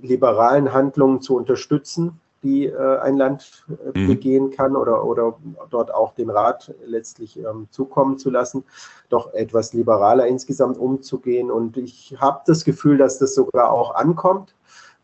liberalen 0.00 0.72
Handlungen 0.72 1.20
zu 1.20 1.36
unterstützen, 1.36 2.20
die 2.42 2.66
äh, 2.66 2.98
ein 2.98 3.16
Land 3.16 3.66
äh, 3.68 3.98
mhm. 3.98 4.06
begehen 4.06 4.50
kann 4.50 4.76
oder, 4.76 5.04
oder 5.04 5.36
dort 5.68 5.92
auch 5.92 6.14
den 6.14 6.30
Rat 6.30 6.74
letztlich 6.86 7.38
ähm, 7.38 7.68
zukommen 7.70 8.18
zu 8.18 8.30
lassen, 8.30 8.64
doch 9.08 9.32
etwas 9.34 9.72
liberaler 9.72 10.26
insgesamt 10.26 10.78
umzugehen. 10.78 11.50
Und 11.50 11.76
ich 11.76 12.16
habe 12.18 12.40
das 12.46 12.64
Gefühl, 12.64 12.96
dass 12.96 13.18
das 13.18 13.34
sogar 13.34 13.70
auch 13.72 13.94
ankommt. 13.94 14.54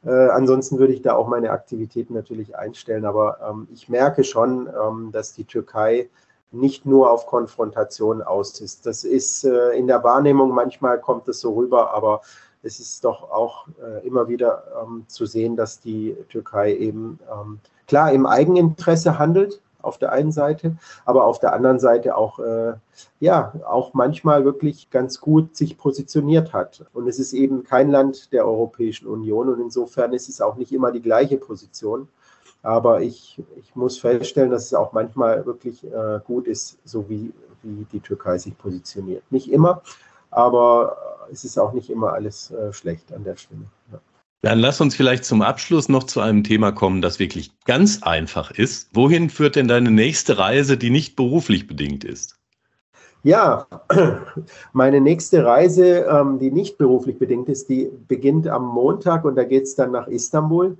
Äh, 0.04 0.28
ansonsten 0.28 0.78
würde 0.78 0.94
ich 0.94 1.02
da 1.02 1.14
auch 1.14 1.28
meine 1.28 1.50
Aktivitäten 1.50 2.14
natürlich 2.14 2.56
einstellen. 2.56 3.04
Aber 3.04 3.38
ähm, 3.46 3.68
ich 3.72 3.88
merke 3.88 4.24
schon, 4.24 4.68
ähm, 4.68 5.10
dass 5.12 5.34
die 5.34 5.44
Türkei 5.44 6.08
nicht 6.52 6.86
nur 6.86 7.10
auf 7.10 7.26
Konfrontation 7.26 8.22
aus 8.22 8.60
ist. 8.60 8.86
Das 8.86 9.04
ist 9.04 9.44
äh, 9.44 9.70
in 9.70 9.86
der 9.86 10.04
Wahrnehmung, 10.04 10.50
manchmal 10.50 11.00
kommt 11.00 11.28
es 11.28 11.40
so 11.40 11.54
rüber, 11.54 11.92
aber 11.92 12.22
es 12.62 12.80
ist 12.80 13.04
doch 13.04 13.30
auch 13.30 13.66
äh, 13.80 14.06
immer 14.06 14.28
wieder 14.28 14.64
ähm, 14.82 15.04
zu 15.08 15.26
sehen, 15.26 15.56
dass 15.56 15.80
die 15.80 16.16
Türkei 16.28 16.74
eben 16.74 17.18
ähm, 17.32 17.60
klar 17.86 18.12
im 18.12 18.26
Eigeninteresse 18.26 19.18
handelt 19.18 19.60
auf 19.86 19.98
der 19.98 20.12
einen 20.12 20.32
Seite, 20.32 20.76
aber 21.04 21.24
auf 21.24 21.38
der 21.38 21.52
anderen 21.52 21.78
Seite 21.78 22.16
auch, 22.16 22.40
äh, 22.40 22.74
ja, 23.20 23.52
auch 23.66 23.94
manchmal 23.94 24.44
wirklich 24.44 24.90
ganz 24.90 25.20
gut 25.20 25.56
sich 25.56 25.78
positioniert 25.78 26.52
hat. 26.52 26.84
Und 26.92 27.06
es 27.06 27.18
ist 27.18 27.32
eben 27.32 27.62
kein 27.62 27.90
Land 27.90 28.32
der 28.32 28.46
Europäischen 28.46 29.06
Union 29.06 29.48
und 29.48 29.60
insofern 29.60 30.12
ist 30.12 30.28
es 30.28 30.40
auch 30.40 30.56
nicht 30.56 30.72
immer 30.72 30.90
die 30.90 31.02
gleiche 31.02 31.36
Position. 31.36 32.08
Aber 32.66 33.00
ich, 33.00 33.40
ich 33.60 33.76
muss 33.76 33.96
feststellen, 33.96 34.50
dass 34.50 34.64
es 34.64 34.74
auch 34.74 34.92
manchmal 34.92 35.46
wirklich 35.46 35.84
äh, 35.84 36.18
gut 36.24 36.48
ist, 36.48 36.78
so 36.84 37.08
wie, 37.08 37.32
wie 37.62 37.86
die 37.92 38.00
Türkei 38.00 38.38
sich 38.38 38.58
positioniert. 38.58 39.22
Nicht 39.30 39.52
immer, 39.52 39.82
aber 40.32 40.96
es 41.30 41.44
ist 41.44 41.58
auch 41.58 41.72
nicht 41.72 41.90
immer 41.90 42.12
alles 42.12 42.50
äh, 42.50 42.72
schlecht 42.72 43.12
an 43.12 43.22
der 43.22 43.36
Stelle. 43.36 43.66
Ja. 43.92 44.00
Dann 44.42 44.58
lass 44.58 44.80
uns 44.80 44.96
vielleicht 44.96 45.24
zum 45.24 45.42
Abschluss 45.42 45.88
noch 45.88 46.02
zu 46.02 46.18
einem 46.18 46.42
Thema 46.42 46.72
kommen, 46.72 47.02
das 47.02 47.20
wirklich 47.20 47.52
ganz 47.66 48.02
einfach 48.02 48.50
ist. 48.50 48.88
Wohin 48.94 49.30
führt 49.30 49.54
denn 49.54 49.68
deine 49.68 49.92
nächste 49.92 50.36
Reise, 50.36 50.76
die 50.76 50.90
nicht 50.90 51.14
beruflich 51.14 51.68
bedingt 51.68 52.02
ist? 52.02 52.36
Ja, 53.22 53.68
meine 54.72 55.00
nächste 55.00 55.44
Reise, 55.44 56.04
ähm, 56.10 56.40
die 56.40 56.50
nicht 56.50 56.78
beruflich 56.78 57.16
bedingt 57.16 57.48
ist, 57.48 57.68
die 57.68 57.92
beginnt 58.08 58.48
am 58.48 58.66
Montag 58.66 59.24
und 59.24 59.36
da 59.36 59.44
geht 59.44 59.62
es 59.62 59.76
dann 59.76 59.92
nach 59.92 60.08
Istanbul. 60.08 60.76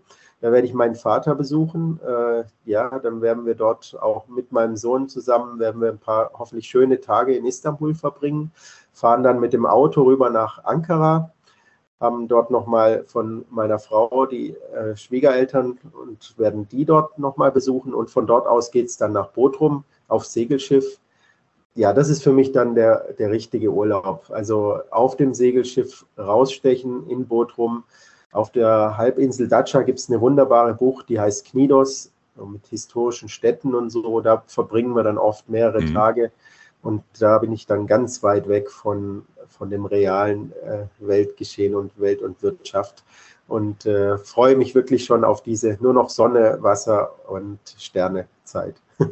Da 0.47 0.53
werde 0.53 0.69
ich 0.69 0.75
meinen 0.75 0.95
Vater 0.95 1.35
besuchen. 1.35 1.99
Äh, 2.07 2.45
ja, 2.67 3.01
dann 3.01 3.21
werden 3.21 3.47
wir 3.47 3.57
dort 3.57 3.99
auch 4.01 4.29
mit 4.29 4.53
meinem 4.53 4.77
Sohn 4.77 5.09
zusammen, 5.09 5.59
werden 5.59 5.81
wir 5.81 5.89
ein 5.89 5.99
paar 5.99 6.31
hoffentlich 6.39 6.69
schöne 6.69 7.01
Tage 7.01 7.35
in 7.35 7.45
Istanbul 7.45 7.97
verbringen, 7.97 8.53
fahren 8.93 9.25
dann 9.25 9.41
mit 9.41 9.53
dem 9.53 9.67
Auto 9.67 10.05
rüber 10.05 10.31
nach 10.31 10.63
Ankara, 10.63 11.33
haben 11.99 12.29
dort 12.29 12.53
nochmal 12.53 13.03
von 13.09 13.45
meiner 13.51 13.81
Frau 13.81 14.25
die 14.27 14.51
äh, 14.73 14.95
Schwiegereltern 14.95 15.81
und 16.01 16.39
werden 16.39 16.69
die 16.69 16.85
dort 16.85 17.19
nochmal 17.19 17.51
besuchen. 17.51 17.93
Und 17.93 18.09
von 18.09 18.29
dort 18.29 18.47
aus 18.47 18.71
geht 18.71 18.87
es 18.87 18.97
dann 18.97 19.11
nach 19.11 19.31
Bodrum 19.31 19.83
auf 20.07 20.27
Segelschiff. 20.27 21.01
Ja, 21.75 21.93
das 21.93 22.09
ist 22.09 22.23
für 22.23 22.33
mich 22.33 22.53
dann 22.53 22.77
der, 22.77 23.15
der 23.15 23.33
richtige 23.33 23.73
Urlaub. 23.73 24.31
Also 24.31 24.79
auf 24.93 25.17
dem 25.17 25.35
Segelschiff 25.35 26.07
rausstechen 26.17 27.11
in 27.11 27.27
Bodrum, 27.27 27.83
auf 28.37 28.51
der 28.51 28.97
Halbinsel 28.99 29.49
Dacia 29.49 29.83
gibt 29.83 29.99
es 29.99 30.11
eine 30.11 30.21
wunderbare 30.21 30.75
Bucht, 30.75 31.09
die 31.09 31.19
heißt 31.19 31.47
Knidos, 31.47 32.13
mit 32.37 32.67
historischen 32.67 33.31
Städten 33.31 33.75
und 33.75 33.91
so. 33.91 34.21
Da 34.21 34.43
verbringen 34.47 34.95
wir 34.95 35.03
dann 35.03 35.17
oft 35.17 35.49
mehrere 35.49 35.81
mhm. 35.81 35.95
Tage. 35.95 36.31
Und 36.83 37.03
da 37.19 37.39
bin 37.39 37.53
ich 37.53 37.67
dann 37.67 37.87
ganz 37.87 38.23
weit 38.23 38.47
weg 38.49 38.71
von, 38.71 39.25
von 39.49 39.71
dem 39.71 39.87
realen 39.87 40.53
äh, 40.65 40.85
Weltgeschehen 40.99 41.75
und 41.75 41.99
Welt 41.99 42.21
und 42.21 42.43
Wirtschaft. 42.43 43.05
Und 43.49 43.87
äh, 43.87 44.19
freue 44.19 44.57
mich 44.57 44.75
wirklich 44.75 45.05
schon 45.05 45.25
auf 45.25 45.43
diese 45.43 45.79
nur 45.81 45.95
noch 45.95 46.11
Sonne, 46.11 46.59
Wasser 46.61 47.15
und 47.29 47.59
Sterne 47.79 48.27
Zeit. 48.45 48.75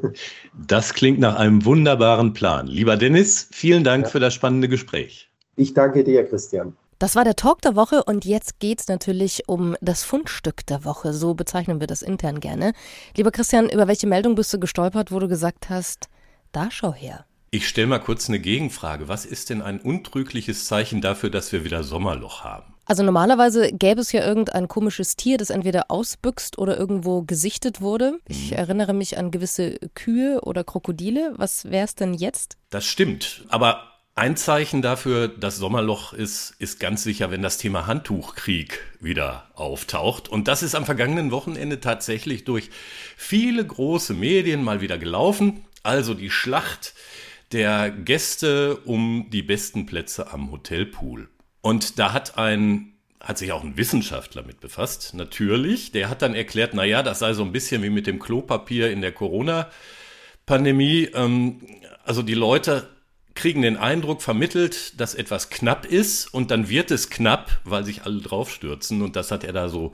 das 0.67 0.93
klingt 0.93 1.19
nach 1.19 1.37
einem 1.37 1.65
wunderbaren 1.65 2.35
Plan. 2.35 2.67
Lieber 2.67 2.97
Dennis, 2.97 3.49
vielen 3.53 3.85
Dank 3.85 4.05
ja. 4.05 4.11
für 4.11 4.21
das 4.21 4.35
spannende 4.35 4.69
Gespräch. 4.69 5.31
Ich 5.57 5.73
danke 5.73 6.05
dir, 6.05 6.25
Christian. 6.25 6.77
Das 6.99 7.17
war 7.17 7.25
der 7.25 7.37
Talk 7.37 7.63
der 7.63 7.77
Woche 7.77 8.05
und 8.05 8.25
jetzt 8.25 8.61
geht 8.61 8.81
es 8.81 8.89
natürlich 8.89 9.49
um 9.49 9.77
das 9.81 10.05
Fundstück 10.05 10.65
der 10.67 10.85
Woche. 10.85 11.13
So 11.13 11.35
bezeichnen 11.35 11.81
wir 11.81 11.87
das 11.87 12.03
intern 12.03 12.41
gerne. 12.41 12.73
Lieber 13.17 13.33
Christian, 13.33 13.69
über 13.69 13.89
welche 13.89 14.07
Meldung 14.07 14.35
bist 14.35 14.53
du 14.53 14.59
gestolpert, 14.59 15.11
wo 15.11 15.19
du 15.19 15.29
gesagt 15.29 15.71
hast, 15.71 16.09
da 16.53 16.71
schau 16.71 16.95
her? 16.95 17.27
Ich 17.51 17.69
stelle 17.69 17.87
mal 17.87 18.01
kurz 18.01 18.29
eine 18.29 18.41
Gegenfrage. 18.41 19.07
Was 19.09 19.25
ist 19.25 19.51
denn 19.51 19.63
ein 19.63 19.81
untrügliches 19.81 20.67
Zeichen 20.67 21.01
dafür, 21.01 21.31
dass 21.31 21.53
wir 21.53 21.65
wieder 21.65 21.85
Sommerloch 21.85 22.43
haben? 22.43 22.75
Also 22.87 23.03
normalerweise 23.03 23.73
gäbe 23.73 24.01
es 24.01 24.13
ja 24.13 24.27
irgendein 24.27 24.69
komisches 24.69 25.17
Tier, 25.17 25.39
das 25.39 25.51
entweder 25.51 25.91
ausbüchst 25.91 26.59
oder 26.59 26.77
irgendwo 26.77 27.23
gesichtet 27.23 27.81
wurde. 27.81 28.19
Ich 28.29 28.51
mhm. 28.51 28.57
erinnere 28.57 28.93
mich 28.93 29.17
an 29.19 29.31
gewisse 29.31 29.79
Kühe 29.95 30.41
oder 30.43 30.65
Krokodile. 30.65 31.33
Was 31.37 31.67
wäre 31.67 31.85
es 31.85 31.95
denn 31.95 32.13
jetzt? 32.13 32.59
Das 32.71 32.85
stimmt. 32.85 33.45
Aber 33.49 33.94
ein 34.17 34.37
Zeichen 34.37 34.81
dafür, 34.81 35.27
dass 35.29 35.57
Sommerloch 35.57 36.13
ist, 36.13 36.55
ist 36.59 36.79
ganz 36.79 37.03
sicher, 37.03 37.31
wenn 37.31 37.43
das 37.43 37.59
Thema 37.59 37.87
Handtuchkrieg 37.87 38.81
wieder 39.01 39.49
auftaucht. 39.55 40.29
Und 40.29 40.47
das 40.47 40.63
ist 40.63 40.77
am 40.77 40.85
vergangenen 40.85 41.33
Wochenende 41.33 41.81
tatsächlich 41.81 42.45
durch 42.45 42.71
viele 43.17 43.67
große 43.67 44.15
Medien 44.15 44.63
mal 44.63 44.81
wieder 44.81 44.99
gelaufen. 44.99 45.65
Also 45.83 46.15
die 46.15 46.31
Schlacht 46.31 46.95
der 47.51 47.91
Gäste 47.91 48.77
um 48.85 49.27
die 49.31 49.43
besten 49.43 49.85
Plätze 49.85 50.33
am 50.33 50.53
Hotelpool. 50.53 51.29
Und 51.61 51.99
da 51.99 52.13
hat 52.13 52.39
ein 52.39 52.91
hat 53.21 53.39
sich 53.39 53.53
auch 53.53 53.65
ein 53.65 53.79
Wissenschaftler 53.79 54.43
mit 54.43 54.61
befasst, 54.61 55.15
natürlich. 55.15 55.93
Der 55.93 56.11
hat 56.11 56.21
dann 56.21 56.35
erklärt, 56.35 56.75
na 56.75 56.85
ja, 56.85 57.03
das 57.03 57.21
sei 57.21 57.33
so 57.33 57.43
ein 57.43 57.53
bisschen 57.53 57.83
wie 57.83 57.89
mit 57.89 58.07
dem 58.07 58.19
Klopapier 58.19 58.91
in 58.91 59.01
der 59.01 59.13
Corona-Pandemie. 59.13 61.09
Ähm, 61.15 61.63
also 62.05 62.21
die 62.21 62.35
Leute 62.35 62.94
kriegen 63.35 63.63
den 63.63 63.77
Eindruck 63.77 64.23
vermittelt, 64.23 64.99
dass 65.01 65.15
etwas 65.15 65.51
knapp 65.51 65.87
ist 65.87 66.33
und 66.33 66.51
dann 66.51 66.69
wird 66.69 66.91
es 66.91 67.11
knapp, 67.11 67.61
weil 67.65 67.85
sich 67.85 68.05
alle 68.05 68.21
draufstürzen 68.21 69.03
und 69.03 69.17
das 69.17 69.31
hat 69.31 69.45
er 69.45 69.53
da 69.53 69.69
so 69.69 69.93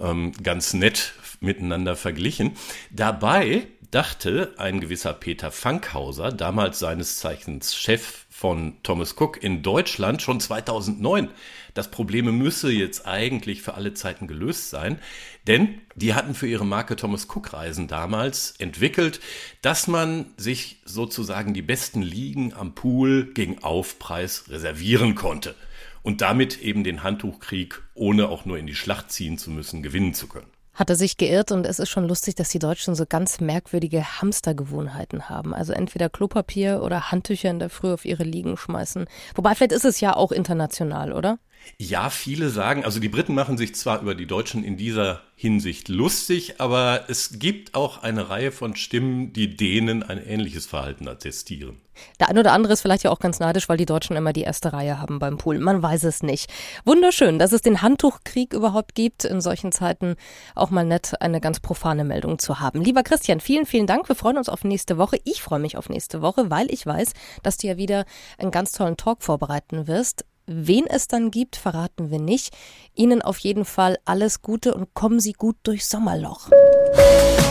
ähm, 0.00 0.32
ganz 0.42 0.72
nett 0.72 1.12
miteinander 1.40 1.96
verglichen. 1.96 2.52
Dabei 2.90 3.66
dachte 3.90 4.54
ein 4.56 4.80
gewisser 4.80 5.12
Peter 5.12 5.50
Fankhauser, 5.50 6.30
damals 6.32 6.78
seines 6.78 7.18
Zeichens 7.18 7.76
Chef 7.76 8.26
von 8.28 8.76
Thomas 8.82 9.16
Cook 9.18 9.42
in 9.42 9.62
Deutschland, 9.62 10.22
schon 10.22 10.40
2009, 10.40 11.28
das 11.74 11.90
Problem 11.90 12.36
müsse 12.38 12.70
jetzt 12.70 13.06
eigentlich 13.06 13.62
für 13.62 13.74
alle 13.74 13.94
Zeiten 13.94 14.26
gelöst 14.26 14.70
sein, 14.70 14.98
denn 15.46 15.80
die 15.96 16.14
hatten 16.14 16.34
für 16.34 16.46
ihre 16.46 16.64
Marke 16.64 16.96
Thomas 16.96 17.26
Cook 17.28 17.52
Reisen 17.52 17.88
damals 17.88 18.54
entwickelt, 18.58 19.20
dass 19.62 19.88
man 19.88 20.26
sich 20.36 20.80
sozusagen 20.84 21.52
die 21.52 21.62
besten 21.62 22.02
Liegen 22.02 22.54
am 22.54 22.74
Pool 22.74 23.32
gegen 23.34 23.62
Aufpreis 23.62 24.44
reservieren 24.48 25.14
konnte 25.16 25.54
und 26.02 26.20
damit 26.20 26.60
eben 26.62 26.84
den 26.84 27.02
Handtuchkrieg, 27.02 27.82
ohne 27.94 28.28
auch 28.28 28.44
nur 28.44 28.56
in 28.56 28.66
die 28.66 28.74
Schlacht 28.74 29.10
ziehen 29.10 29.36
zu 29.36 29.50
müssen, 29.50 29.82
gewinnen 29.82 30.14
zu 30.14 30.28
können 30.28 30.50
hat 30.74 30.90
er 30.90 30.96
sich 30.96 31.16
geirrt 31.16 31.52
und 31.52 31.66
es 31.66 31.78
ist 31.78 31.88
schon 31.88 32.06
lustig, 32.06 32.36
dass 32.36 32.48
die 32.48 32.58
Deutschen 32.58 32.94
so 32.94 33.04
ganz 33.06 33.40
merkwürdige 33.40 34.20
Hamstergewohnheiten 34.20 35.28
haben. 35.28 35.54
Also 35.54 35.72
entweder 35.72 36.08
Klopapier 36.08 36.82
oder 36.82 37.10
Handtücher 37.10 37.50
in 37.50 37.58
der 37.58 37.70
Früh 37.70 37.92
auf 37.92 38.04
ihre 38.04 38.24
Liegen 38.24 38.56
schmeißen. 38.56 39.06
Wobei 39.34 39.54
vielleicht 39.54 39.72
ist 39.72 39.84
es 39.84 40.00
ja 40.00 40.14
auch 40.14 40.32
international, 40.32 41.12
oder? 41.12 41.38
Ja, 41.78 42.10
viele 42.10 42.50
sagen, 42.50 42.84
also 42.84 43.00
die 43.00 43.08
Briten 43.08 43.34
machen 43.34 43.56
sich 43.56 43.74
zwar 43.74 44.02
über 44.02 44.14
die 44.14 44.26
Deutschen 44.26 44.64
in 44.64 44.76
dieser 44.76 45.22
Hinsicht 45.34 45.88
lustig, 45.88 46.60
aber 46.60 47.04
es 47.08 47.38
gibt 47.38 47.74
auch 47.74 48.02
eine 48.02 48.28
Reihe 48.28 48.52
von 48.52 48.76
Stimmen, 48.76 49.32
die 49.32 49.56
denen 49.56 50.02
ein 50.02 50.22
ähnliches 50.22 50.66
Verhalten 50.66 51.08
attestieren. 51.08 51.80
Der 52.18 52.28
ein 52.28 52.38
oder 52.38 52.52
andere 52.52 52.74
ist 52.74 52.82
vielleicht 52.82 53.04
ja 53.04 53.10
auch 53.10 53.18
ganz 53.18 53.40
neidisch, 53.40 53.68
weil 53.68 53.78
die 53.78 53.86
Deutschen 53.86 54.16
immer 54.16 54.34
die 54.34 54.42
erste 54.42 54.72
Reihe 54.72 55.00
haben 55.00 55.18
beim 55.18 55.38
Pool. 55.38 55.58
Man 55.58 55.82
weiß 55.82 56.04
es 56.04 56.22
nicht. 56.22 56.50
Wunderschön, 56.84 57.38
dass 57.38 57.52
es 57.52 57.62
den 57.62 57.82
Handtuchkrieg 57.82 58.52
überhaupt 58.52 58.94
gibt, 58.94 59.24
in 59.24 59.40
solchen 59.40 59.72
Zeiten 59.72 60.16
auch 60.54 60.70
mal 60.70 60.84
nett 60.84 61.14
eine 61.20 61.40
ganz 61.40 61.60
profane 61.60 62.04
Meldung 62.04 62.38
zu 62.38 62.60
haben. 62.60 62.82
Lieber 62.82 63.02
Christian, 63.02 63.40
vielen, 63.40 63.66
vielen 63.66 63.86
Dank. 63.86 64.08
Wir 64.08 64.16
freuen 64.16 64.36
uns 64.38 64.48
auf 64.48 64.64
nächste 64.64 64.98
Woche. 64.98 65.18
Ich 65.24 65.42
freue 65.42 65.60
mich 65.60 65.76
auf 65.76 65.88
nächste 65.88 66.20
Woche, 66.20 66.50
weil 66.50 66.70
ich 66.70 66.84
weiß, 66.84 67.12
dass 67.42 67.56
du 67.56 67.66
ja 67.68 67.76
wieder 67.76 68.04
einen 68.38 68.50
ganz 68.50 68.72
tollen 68.72 68.96
Talk 68.96 69.22
vorbereiten 69.22 69.86
wirst. 69.86 70.24
Wen 70.52 70.84
es 70.88 71.06
dann 71.06 71.30
gibt, 71.30 71.54
verraten 71.54 72.10
wir 72.10 72.18
nicht. 72.18 72.52
Ihnen 72.96 73.22
auf 73.22 73.38
jeden 73.38 73.64
Fall 73.64 73.98
alles 74.04 74.42
Gute 74.42 74.74
und 74.74 74.94
kommen 74.94 75.20
Sie 75.20 75.32
gut 75.32 75.54
durchs 75.62 75.88
Sommerloch. 75.88 76.48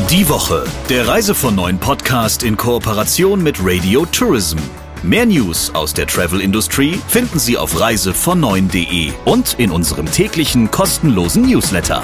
Die 0.10 0.28
Woche, 0.28 0.66
der 0.90 1.08
Reise 1.08 1.34
von 1.34 1.56
neuen 1.56 1.80
Podcast 1.80 2.44
in 2.44 2.58
Kooperation 2.58 3.42
mit 3.42 3.56
Radio 3.62 4.06
Tourism. 4.06 4.58
Mehr 5.02 5.26
News 5.26 5.74
aus 5.74 5.94
der 5.94 6.08
Travel 6.08 6.42
Industry 6.42 7.00
finden 7.08 7.40
Sie 7.40 7.58
auf 7.58 7.80
reisevon 7.80 8.42
und 9.24 9.58
in 9.58 9.72
unserem 9.72 10.12
täglichen 10.12 10.70
kostenlosen 10.70 11.44
Newsletter. 11.44 12.04